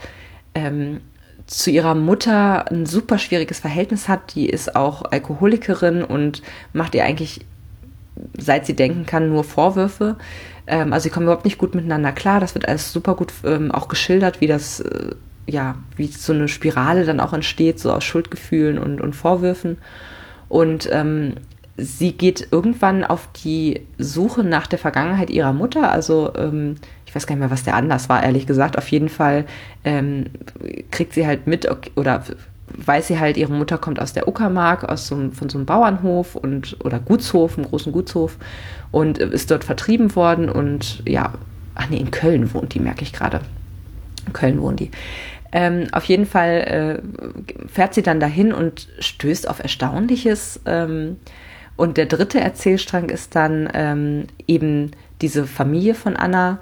ähm, 0.54 1.00
zu 1.46 1.70
ihrer 1.70 1.94
Mutter 1.94 2.70
ein 2.70 2.86
super 2.86 3.18
schwieriges 3.18 3.58
Verhältnis 3.58 4.08
hat. 4.08 4.34
Die 4.34 4.48
ist 4.48 4.76
auch 4.76 5.02
Alkoholikerin 5.10 6.02
und 6.02 6.42
macht 6.72 6.94
ihr 6.94 7.04
eigentlich, 7.04 7.40
seit 8.38 8.66
sie 8.66 8.76
denken 8.76 9.06
kann, 9.06 9.28
nur 9.28 9.44
Vorwürfe. 9.44 10.16
Ähm, 10.66 10.92
also 10.92 11.04
sie 11.04 11.10
kommen 11.10 11.24
überhaupt 11.24 11.44
nicht 11.44 11.58
gut 11.58 11.74
miteinander 11.74 12.12
klar. 12.12 12.40
Das 12.40 12.54
wird 12.54 12.68
alles 12.68 12.92
super 12.92 13.14
gut 13.14 13.32
ähm, 13.44 13.70
auch 13.70 13.88
geschildert, 13.88 14.40
wie 14.40 14.46
das, 14.46 14.80
äh, 14.80 15.14
ja, 15.46 15.76
wie 15.96 16.06
so 16.06 16.32
eine 16.32 16.48
Spirale 16.48 17.04
dann 17.04 17.20
auch 17.20 17.34
entsteht, 17.34 17.78
so 17.78 17.92
aus 17.92 18.04
Schuldgefühlen 18.04 18.78
und, 18.78 19.00
und 19.00 19.14
Vorwürfen. 19.14 19.78
Und 20.48 20.88
ähm, 20.92 21.34
sie 21.76 22.12
geht 22.12 22.48
irgendwann 22.50 23.04
auf 23.04 23.28
die 23.32 23.82
Suche 23.98 24.44
nach 24.44 24.66
der 24.66 24.78
Vergangenheit 24.78 25.30
ihrer 25.30 25.52
Mutter. 25.52 25.90
Also 25.90 26.32
ähm, 26.36 26.76
ich 27.06 27.14
weiß 27.14 27.26
gar 27.26 27.34
nicht 27.34 27.40
mehr, 27.40 27.50
was 27.50 27.64
der 27.64 27.76
Anlass 27.76 28.08
war, 28.08 28.22
ehrlich 28.22 28.46
gesagt. 28.46 28.78
Auf 28.78 28.88
jeden 28.88 29.08
Fall 29.08 29.44
ähm, 29.84 30.26
kriegt 30.90 31.14
sie 31.14 31.26
halt 31.26 31.46
mit 31.46 31.68
okay, 31.68 31.90
oder 31.96 32.22
weiß 32.76 33.08
sie 33.08 33.18
halt, 33.18 33.36
ihre 33.36 33.52
Mutter 33.52 33.78
kommt 33.78 34.00
aus 34.00 34.12
der 34.12 34.28
Uckermark, 34.28 34.84
aus 34.84 35.06
so, 35.06 35.30
von 35.32 35.48
so 35.48 35.58
einem 35.58 35.66
Bauernhof 35.66 36.34
und 36.34 36.76
oder 36.84 36.98
Gutshof, 36.98 37.56
einem 37.56 37.66
großen 37.66 37.92
Gutshof 37.92 38.36
und 38.90 39.18
ist 39.18 39.50
dort 39.50 39.64
vertrieben 39.64 40.14
worden 40.16 40.48
und 40.48 41.02
ja, 41.06 41.34
ach 41.74 41.88
nee, 41.90 41.98
in 41.98 42.10
Köln 42.10 42.52
wohnt 42.54 42.74
die, 42.74 42.80
merke 42.80 43.02
ich 43.02 43.12
gerade. 43.12 43.40
In 44.26 44.32
Köln 44.32 44.60
wohnt 44.60 44.80
die. 44.80 44.90
Ähm, 45.52 45.86
auf 45.92 46.04
jeden 46.04 46.26
Fall 46.26 47.02
äh, 47.02 47.68
fährt 47.68 47.94
sie 47.94 48.02
dann 48.02 48.18
dahin 48.18 48.52
und 48.52 48.88
stößt 48.98 49.48
auf 49.48 49.60
Erstaunliches. 49.60 50.60
Ähm, 50.66 51.16
und 51.76 51.96
der 51.96 52.06
dritte 52.06 52.40
Erzählstrang 52.40 53.08
ist 53.08 53.34
dann 53.34 53.68
ähm, 53.74 54.26
eben 54.46 54.92
diese 55.20 55.46
Familie 55.46 55.94
von 55.94 56.16
Anna, 56.16 56.58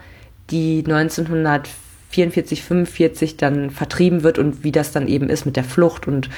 die 0.50 0.82
1944, 0.86 2.62
45 2.62 3.36
dann 3.36 3.70
vertrieben 3.70 4.22
wird 4.22 4.38
und 4.38 4.64
wie 4.64 4.72
das 4.72 4.92
dann 4.92 5.08
eben 5.08 5.28
ist 5.28 5.44
mit 5.44 5.56
der 5.56 5.64
Flucht 5.64 6.06
und 6.06 6.30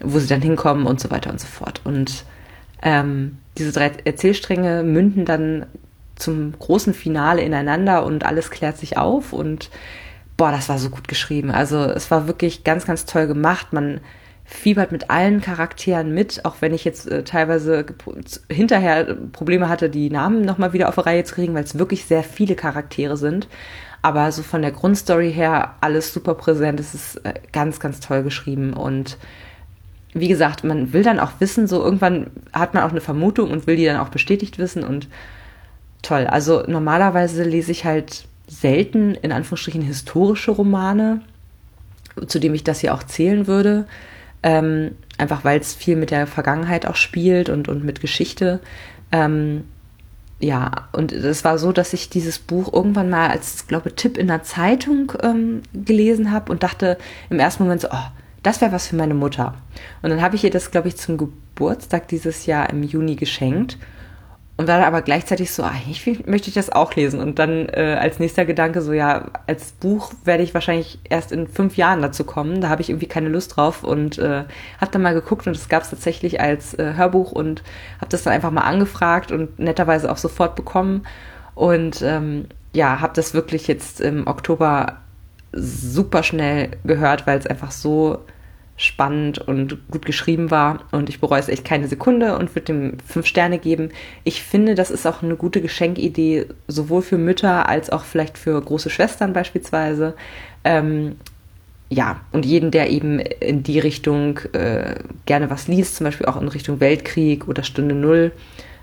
wo 0.00 0.18
sie 0.18 0.28
dann 0.28 0.42
hinkommen 0.42 0.86
und 0.86 1.00
so 1.00 1.10
weiter 1.10 1.30
und 1.30 1.40
so 1.40 1.46
fort. 1.46 1.80
Und 1.84 2.24
ähm, 2.82 3.38
diese 3.58 3.72
drei 3.72 3.92
Erzählstränge 4.04 4.82
münden 4.82 5.24
dann 5.24 5.66
zum 6.16 6.52
großen 6.58 6.94
Finale 6.94 7.42
ineinander 7.42 8.04
und 8.04 8.24
alles 8.24 8.50
klärt 8.50 8.78
sich 8.78 8.96
auf 8.96 9.32
und 9.32 9.70
boah, 10.36 10.50
das 10.50 10.68
war 10.68 10.78
so 10.78 10.90
gut 10.90 11.08
geschrieben. 11.08 11.50
Also 11.50 11.84
es 11.84 12.10
war 12.10 12.26
wirklich 12.26 12.64
ganz, 12.64 12.86
ganz 12.86 13.04
toll 13.04 13.26
gemacht. 13.26 13.72
Man 13.72 14.00
fiebert 14.54 14.92
mit 14.92 15.10
allen 15.10 15.40
Charakteren 15.40 16.12
mit, 16.14 16.44
auch 16.44 16.56
wenn 16.60 16.74
ich 16.74 16.84
jetzt 16.84 17.10
äh, 17.10 17.24
teilweise 17.24 17.84
hinterher 18.48 19.16
Probleme 19.32 19.68
hatte, 19.68 19.88
die 19.88 20.10
Namen 20.10 20.42
nochmal 20.42 20.72
wieder 20.72 20.88
auf 20.88 20.96
die 20.96 21.00
Reihe 21.00 21.24
zu 21.24 21.34
kriegen, 21.34 21.54
weil 21.54 21.64
es 21.64 21.78
wirklich 21.78 22.04
sehr 22.04 22.22
viele 22.22 22.54
Charaktere 22.54 23.16
sind. 23.16 23.48
Aber 24.02 24.30
so 24.32 24.42
von 24.42 24.62
der 24.62 24.72
Grundstory 24.72 25.32
her 25.32 25.76
alles 25.80 26.12
super 26.12 26.34
präsent. 26.34 26.80
Es 26.80 26.94
ist 26.94 27.16
äh, 27.24 27.34
ganz, 27.52 27.80
ganz 27.80 28.00
toll 28.00 28.22
geschrieben 28.22 28.72
und 28.72 29.16
wie 30.14 30.28
gesagt, 30.28 30.62
man 30.62 30.92
will 30.92 31.02
dann 31.02 31.18
auch 31.18 31.32
wissen, 31.38 31.66
so 31.66 31.82
irgendwann 31.82 32.26
hat 32.52 32.74
man 32.74 32.82
auch 32.82 32.90
eine 32.90 33.00
Vermutung 33.00 33.50
und 33.50 33.66
will 33.66 33.76
die 33.76 33.86
dann 33.86 33.96
auch 33.96 34.10
bestätigt 34.10 34.58
wissen 34.58 34.84
und 34.84 35.08
toll. 36.02 36.26
Also 36.26 36.64
normalerweise 36.66 37.44
lese 37.44 37.72
ich 37.72 37.84
halt 37.84 38.26
selten 38.46 39.14
in 39.14 39.32
Anführungsstrichen 39.32 39.80
historische 39.80 40.50
Romane, 40.50 41.22
zu 42.26 42.38
dem 42.38 42.52
ich 42.52 42.64
das 42.64 42.80
hier 42.80 42.92
auch 42.92 43.02
zählen 43.02 43.46
würde. 43.46 43.86
Ähm, 44.42 44.92
einfach 45.18 45.44
weil 45.44 45.60
es 45.60 45.74
viel 45.74 45.96
mit 45.96 46.10
der 46.10 46.26
Vergangenheit 46.26 46.86
auch 46.86 46.96
spielt 46.96 47.48
und, 47.48 47.68
und 47.68 47.84
mit 47.84 48.00
Geschichte. 48.00 48.60
Ähm, 49.12 49.64
ja, 50.40 50.88
und 50.90 51.12
es 51.12 51.44
war 51.44 51.56
so, 51.56 51.70
dass 51.70 51.92
ich 51.92 52.10
dieses 52.10 52.40
Buch 52.40 52.72
irgendwann 52.72 53.08
mal 53.08 53.30
als, 53.30 53.68
glaube 53.68 53.94
Tipp 53.94 54.18
in 54.18 54.26
der 54.26 54.42
Zeitung 54.42 55.12
ähm, 55.22 55.62
gelesen 55.72 56.32
habe 56.32 56.50
und 56.50 56.64
dachte 56.64 56.98
im 57.30 57.38
ersten 57.38 57.62
Moment 57.62 57.82
so, 57.82 57.88
oh, 57.92 58.06
das 58.42 58.60
wäre 58.60 58.72
was 58.72 58.88
für 58.88 58.96
meine 58.96 59.14
Mutter. 59.14 59.54
Und 60.02 60.10
dann 60.10 60.20
habe 60.20 60.34
ich 60.34 60.42
ihr 60.42 60.50
das, 60.50 60.72
glaube 60.72 60.88
ich, 60.88 60.96
zum 60.96 61.16
Geburtstag 61.16 62.08
dieses 62.08 62.46
Jahr 62.46 62.68
im 62.70 62.82
Juni 62.82 63.14
geschenkt. 63.14 63.78
Und 64.58 64.68
war 64.68 64.84
aber 64.86 65.00
gleichzeitig 65.02 65.50
so, 65.50 65.62
eigentlich 65.62 66.26
möchte 66.26 66.48
ich 66.48 66.54
das 66.54 66.70
auch 66.70 66.94
lesen. 66.94 67.20
Und 67.20 67.38
dann 67.38 67.68
äh, 67.70 67.96
als 67.98 68.18
nächster 68.18 68.44
Gedanke 68.44 68.82
so, 68.82 68.92
ja, 68.92 69.30
als 69.46 69.72
Buch 69.72 70.12
werde 70.24 70.42
ich 70.42 70.52
wahrscheinlich 70.52 70.98
erst 71.08 71.32
in 71.32 71.48
fünf 71.48 71.76
Jahren 71.76 72.02
dazu 72.02 72.24
kommen. 72.24 72.60
Da 72.60 72.68
habe 72.68 72.82
ich 72.82 72.90
irgendwie 72.90 73.08
keine 73.08 73.30
Lust 73.30 73.56
drauf 73.56 73.82
und 73.82 74.18
äh, 74.18 74.44
habe 74.80 74.92
dann 74.92 75.02
mal 75.02 75.14
geguckt 75.14 75.46
und 75.46 75.56
es 75.56 75.68
gab 75.68 75.82
es 75.82 75.90
tatsächlich 75.90 76.40
als 76.40 76.74
äh, 76.74 76.94
Hörbuch 76.96 77.32
und 77.32 77.62
habe 77.98 78.10
das 78.10 78.24
dann 78.24 78.34
einfach 78.34 78.50
mal 78.50 78.60
angefragt 78.60 79.32
und 79.32 79.58
netterweise 79.58 80.12
auch 80.12 80.18
sofort 80.18 80.54
bekommen. 80.54 81.06
Und 81.54 82.02
ähm, 82.02 82.46
ja, 82.74 83.00
habe 83.00 83.14
das 83.14 83.32
wirklich 83.32 83.66
jetzt 83.68 84.00
im 84.00 84.26
Oktober 84.26 84.98
super 85.52 86.22
schnell 86.22 86.70
gehört, 86.84 87.26
weil 87.26 87.38
es 87.38 87.46
einfach 87.46 87.70
so 87.70 88.18
spannend 88.82 89.38
und 89.38 89.78
gut 89.90 90.04
geschrieben 90.04 90.50
war 90.50 90.80
und 90.90 91.08
ich 91.08 91.20
bereue 91.20 91.40
es 91.40 91.48
echt 91.48 91.64
keine 91.64 91.88
Sekunde 91.88 92.36
und 92.38 92.54
würde 92.54 92.66
dem 92.66 92.98
fünf 93.06 93.26
Sterne 93.26 93.58
geben. 93.58 93.90
Ich 94.24 94.42
finde, 94.42 94.74
das 94.74 94.90
ist 94.90 95.06
auch 95.06 95.22
eine 95.22 95.36
gute 95.36 95.60
Geschenkidee, 95.60 96.46
sowohl 96.68 97.02
für 97.02 97.18
Mütter 97.18 97.68
als 97.68 97.90
auch 97.90 98.04
vielleicht 98.04 98.38
für 98.38 98.60
große 98.60 98.90
Schwestern 98.90 99.32
beispielsweise. 99.32 100.14
Ähm, 100.64 101.16
ja, 101.88 102.20
und 102.32 102.46
jeden, 102.46 102.70
der 102.70 102.90
eben 102.90 103.20
in 103.20 103.62
die 103.62 103.78
Richtung 103.78 104.38
äh, 104.52 104.96
gerne 105.26 105.50
was 105.50 105.68
liest, 105.68 105.96
zum 105.96 106.04
Beispiel 106.04 106.26
auch 106.26 106.40
in 106.40 106.48
Richtung 106.48 106.80
Weltkrieg 106.80 107.48
oder 107.48 107.62
Stunde 107.62 107.94
Null, 107.94 108.32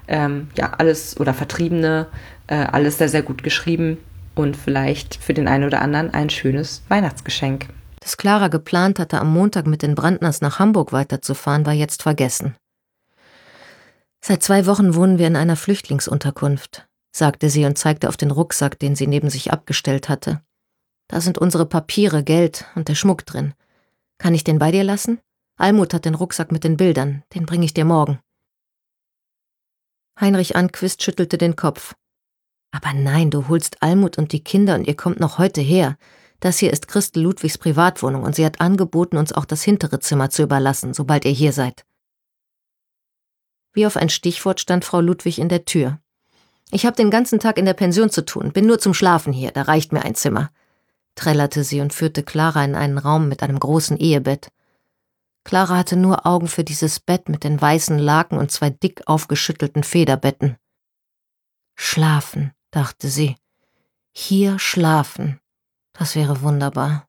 ähm, 0.07 0.47
ja, 0.55 0.73
alles 0.77 1.19
oder 1.19 1.33
Vertriebene, 1.33 2.07
äh, 2.47 2.55
alles 2.55 2.99
sehr, 2.99 3.09
sehr 3.09 3.23
gut 3.23 3.43
geschrieben 3.43 3.97
und 4.35 4.55
vielleicht 4.55 5.15
für 5.15 5.33
den 5.33 5.47
einen 5.47 5.65
oder 5.65 5.81
anderen 5.81 6.13
ein 6.13 6.29
schönes 6.29 6.83
Weihnachtsgeschenk. 6.87 7.67
Dass 7.99 8.17
Clara 8.17 8.47
geplant 8.47 8.99
hatte, 8.99 9.19
am 9.19 9.31
Montag 9.33 9.67
mit 9.67 9.81
den 9.81 9.95
Brandners 9.95 10.41
nach 10.41 10.59
Hamburg 10.59 10.91
weiterzufahren, 10.91 11.65
war 11.65 11.73
jetzt 11.73 12.03
vergessen. 12.03 12.55
Seit 14.21 14.43
zwei 14.43 14.65
Wochen 14.65 14.95
wohnen 14.95 15.17
wir 15.17 15.27
in 15.27 15.35
einer 15.35 15.55
Flüchtlingsunterkunft, 15.55 16.87
sagte 17.11 17.49
sie 17.49 17.65
und 17.65 17.77
zeigte 17.77 18.09
auf 18.09 18.17
den 18.17 18.31
Rucksack, 18.31 18.79
den 18.79 18.95
sie 18.95 19.07
neben 19.07 19.29
sich 19.29 19.51
abgestellt 19.51 20.09
hatte. 20.09 20.41
Da 21.07 21.21
sind 21.21 21.37
unsere 21.37 21.65
Papiere, 21.65 22.23
Geld 22.23 22.65
und 22.75 22.87
der 22.87 22.95
Schmuck 22.95 23.25
drin. 23.25 23.53
Kann 24.17 24.35
ich 24.35 24.43
den 24.43 24.59
bei 24.59 24.71
dir 24.71 24.83
lassen? 24.83 25.19
Almut 25.57 25.93
hat 25.93 26.05
den 26.05 26.15
Rucksack 26.15 26.51
mit 26.51 26.63
den 26.63 26.77
Bildern, 26.77 27.23
den 27.33 27.45
bringe 27.45 27.65
ich 27.65 27.73
dir 27.73 27.85
morgen. 27.85 28.19
Heinrich 30.19 30.55
Anquist 30.55 31.01
schüttelte 31.01 31.37
den 31.37 31.55
Kopf. 31.55 31.95
Aber 32.71 32.93
nein, 32.93 33.31
du 33.31 33.47
holst 33.47 33.81
Almut 33.81 34.17
und 34.17 34.31
die 34.31 34.43
Kinder 34.43 34.75
und 34.75 34.85
ihr 34.87 34.95
kommt 34.95 35.19
noch 35.19 35.37
heute 35.37 35.61
her. 35.61 35.97
Das 36.39 36.57
hier 36.57 36.71
ist 36.71 36.87
Christel 36.87 37.23
Ludwigs 37.23 37.57
Privatwohnung 37.57 38.23
und 38.23 38.35
sie 38.35 38.45
hat 38.45 38.61
angeboten, 38.61 39.17
uns 39.17 39.33
auch 39.33 39.45
das 39.45 39.61
hintere 39.63 39.99
Zimmer 39.99 40.29
zu 40.29 40.43
überlassen, 40.43 40.93
sobald 40.93 41.25
ihr 41.25 41.31
hier 41.31 41.51
seid. 41.51 41.85
Wie 43.73 43.85
auf 43.85 43.97
ein 43.97 44.09
Stichwort 44.09 44.59
stand 44.59 44.85
Frau 44.85 45.01
Ludwig 45.01 45.39
in 45.39 45.49
der 45.49 45.65
Tür. 45.65 45.99
Ich 46.71 46.85
habe 46.85 46.95
den 46.95 47.09
ganzen 47.09 47.39
Tag 47.39 47.57
in 47.57 47.65
der 47.65 47.73
Pension 47.73 48.09
zu 48.09 48.23
tun, 48.23 48.51
bin 48.51 48.65
nur 48.65 48.79
zum 48.79 48.93
Schlafen 48.93 49.33
hier, 49.33 49.51
da 49.51 49.63
reicht 49.63 49.91
mir 49.91 50.03
ein 50.03 50.15
Zimmer, 50.15 50.51
trällerte 51.15 51.63
sie 51.63 51.81
und 51.81 51.93
führte 51.93 52.23
Clara 52.23 52.63
in 52.63 52.75
einen 52.75 52.97
Raum 52.97 53.27
mit 53.27 53.43
einem 53.43 53.59
großen 53.59 53.97
Ehebett. 53.97 54.49
Clara 55.43 55.77
hatte 55.77 55.97
nur 55.97 56.25
Augen 56.25 56.47
für 56.47 56.63
dieses 56.63 56.99
Bett 56.99 57.27
mit 57.27 57.43
den 57.43 57.59
weißen 57.59 57.97
Laken 57.97 58.37
und 58.37 58.51
zwei 58.51 58.69
dick 58.69 59.01
aufgeschüttelten 59.07 59.83
Federbetten. 59.83 60.57
Schlafen, 61.75 62.51
dachte 62.71 63.07
sie. 63.07 63.35
Hier 64.11 64.59
schlafen. 64.59 65.39
Das 65.93 66.15
wäre 66.15 66.41
wunderbar. 66.41 67.05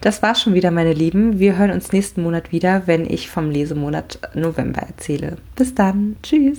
Das 0.00 0.22
war's 0.22 0.42
schon 0.42 0.54
wieder, 0.54 0.70
meine 0.70 0.92
Lieben. 0.92 1.38
Wir 1.38 1.56
hören 1.56 1.70
uns 1.70 1.92
nächsten 1.92 2.22
Monat 2.22 2.52
wieder, 2.52 2.86
wenn 2.86 3.08
ich 3.08 3.30
vom 3.30 3.50
Lesemonat 3.50 4.18
November 4.34 4.82
erzähle. 4.82 5.38
Bis 5.56 5.74
dann. 5.74 6.16
Tschüss. 6.22 6.58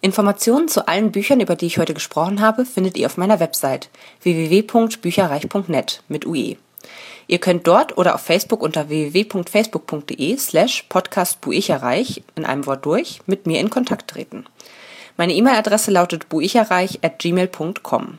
Informationen 0.00 0.68
zu 0.68 0.86
allen 0.86 1.10
Büchern, 1.10 1.40
über 1.40 1.56
die 1.56 1.66
ich 1.66 1.78
heute 1.78 1.94
gesprochen 1.94 2.40
habe, 2.40 2.64
findet 2.64 2.96
ihr 2.96 3.06
auf 3.06 3.16
meiner 3.16 3.40
Website 3.40 3.90
www.bücherreich.net 4.22 6.02
mit 6.08 6.24
UE. 6.24 6.56
Ihr 7.26 7.38
könnt 7.38 7.66
dort 7.66 7.98
oder 7.98 8.14
auf 8.14 8.22
Facebook 8.22 8.62
unter 8.62 8.88
www.facebook.de 8.88 10.36
slash 10.38 10.84
podcastbuicherreich 10.88 12.22
in 12.36 12.44
einem 12.44 12.66
Wort 12.66 12.86
durch 12.86 13.20
mit 13.26 13.46
mir 13.46 13.60
in 13.60 13.68
Kontakt 13.68 14.08
treten. 14.08 14.46
Meine 15.16 15.34
E-Mail-Adresse 15.34 15.90
lautet 15.90 16.28
buicherreich 16.28 17.00
at 17.02 17.18
gmail.com. 17.18 18.18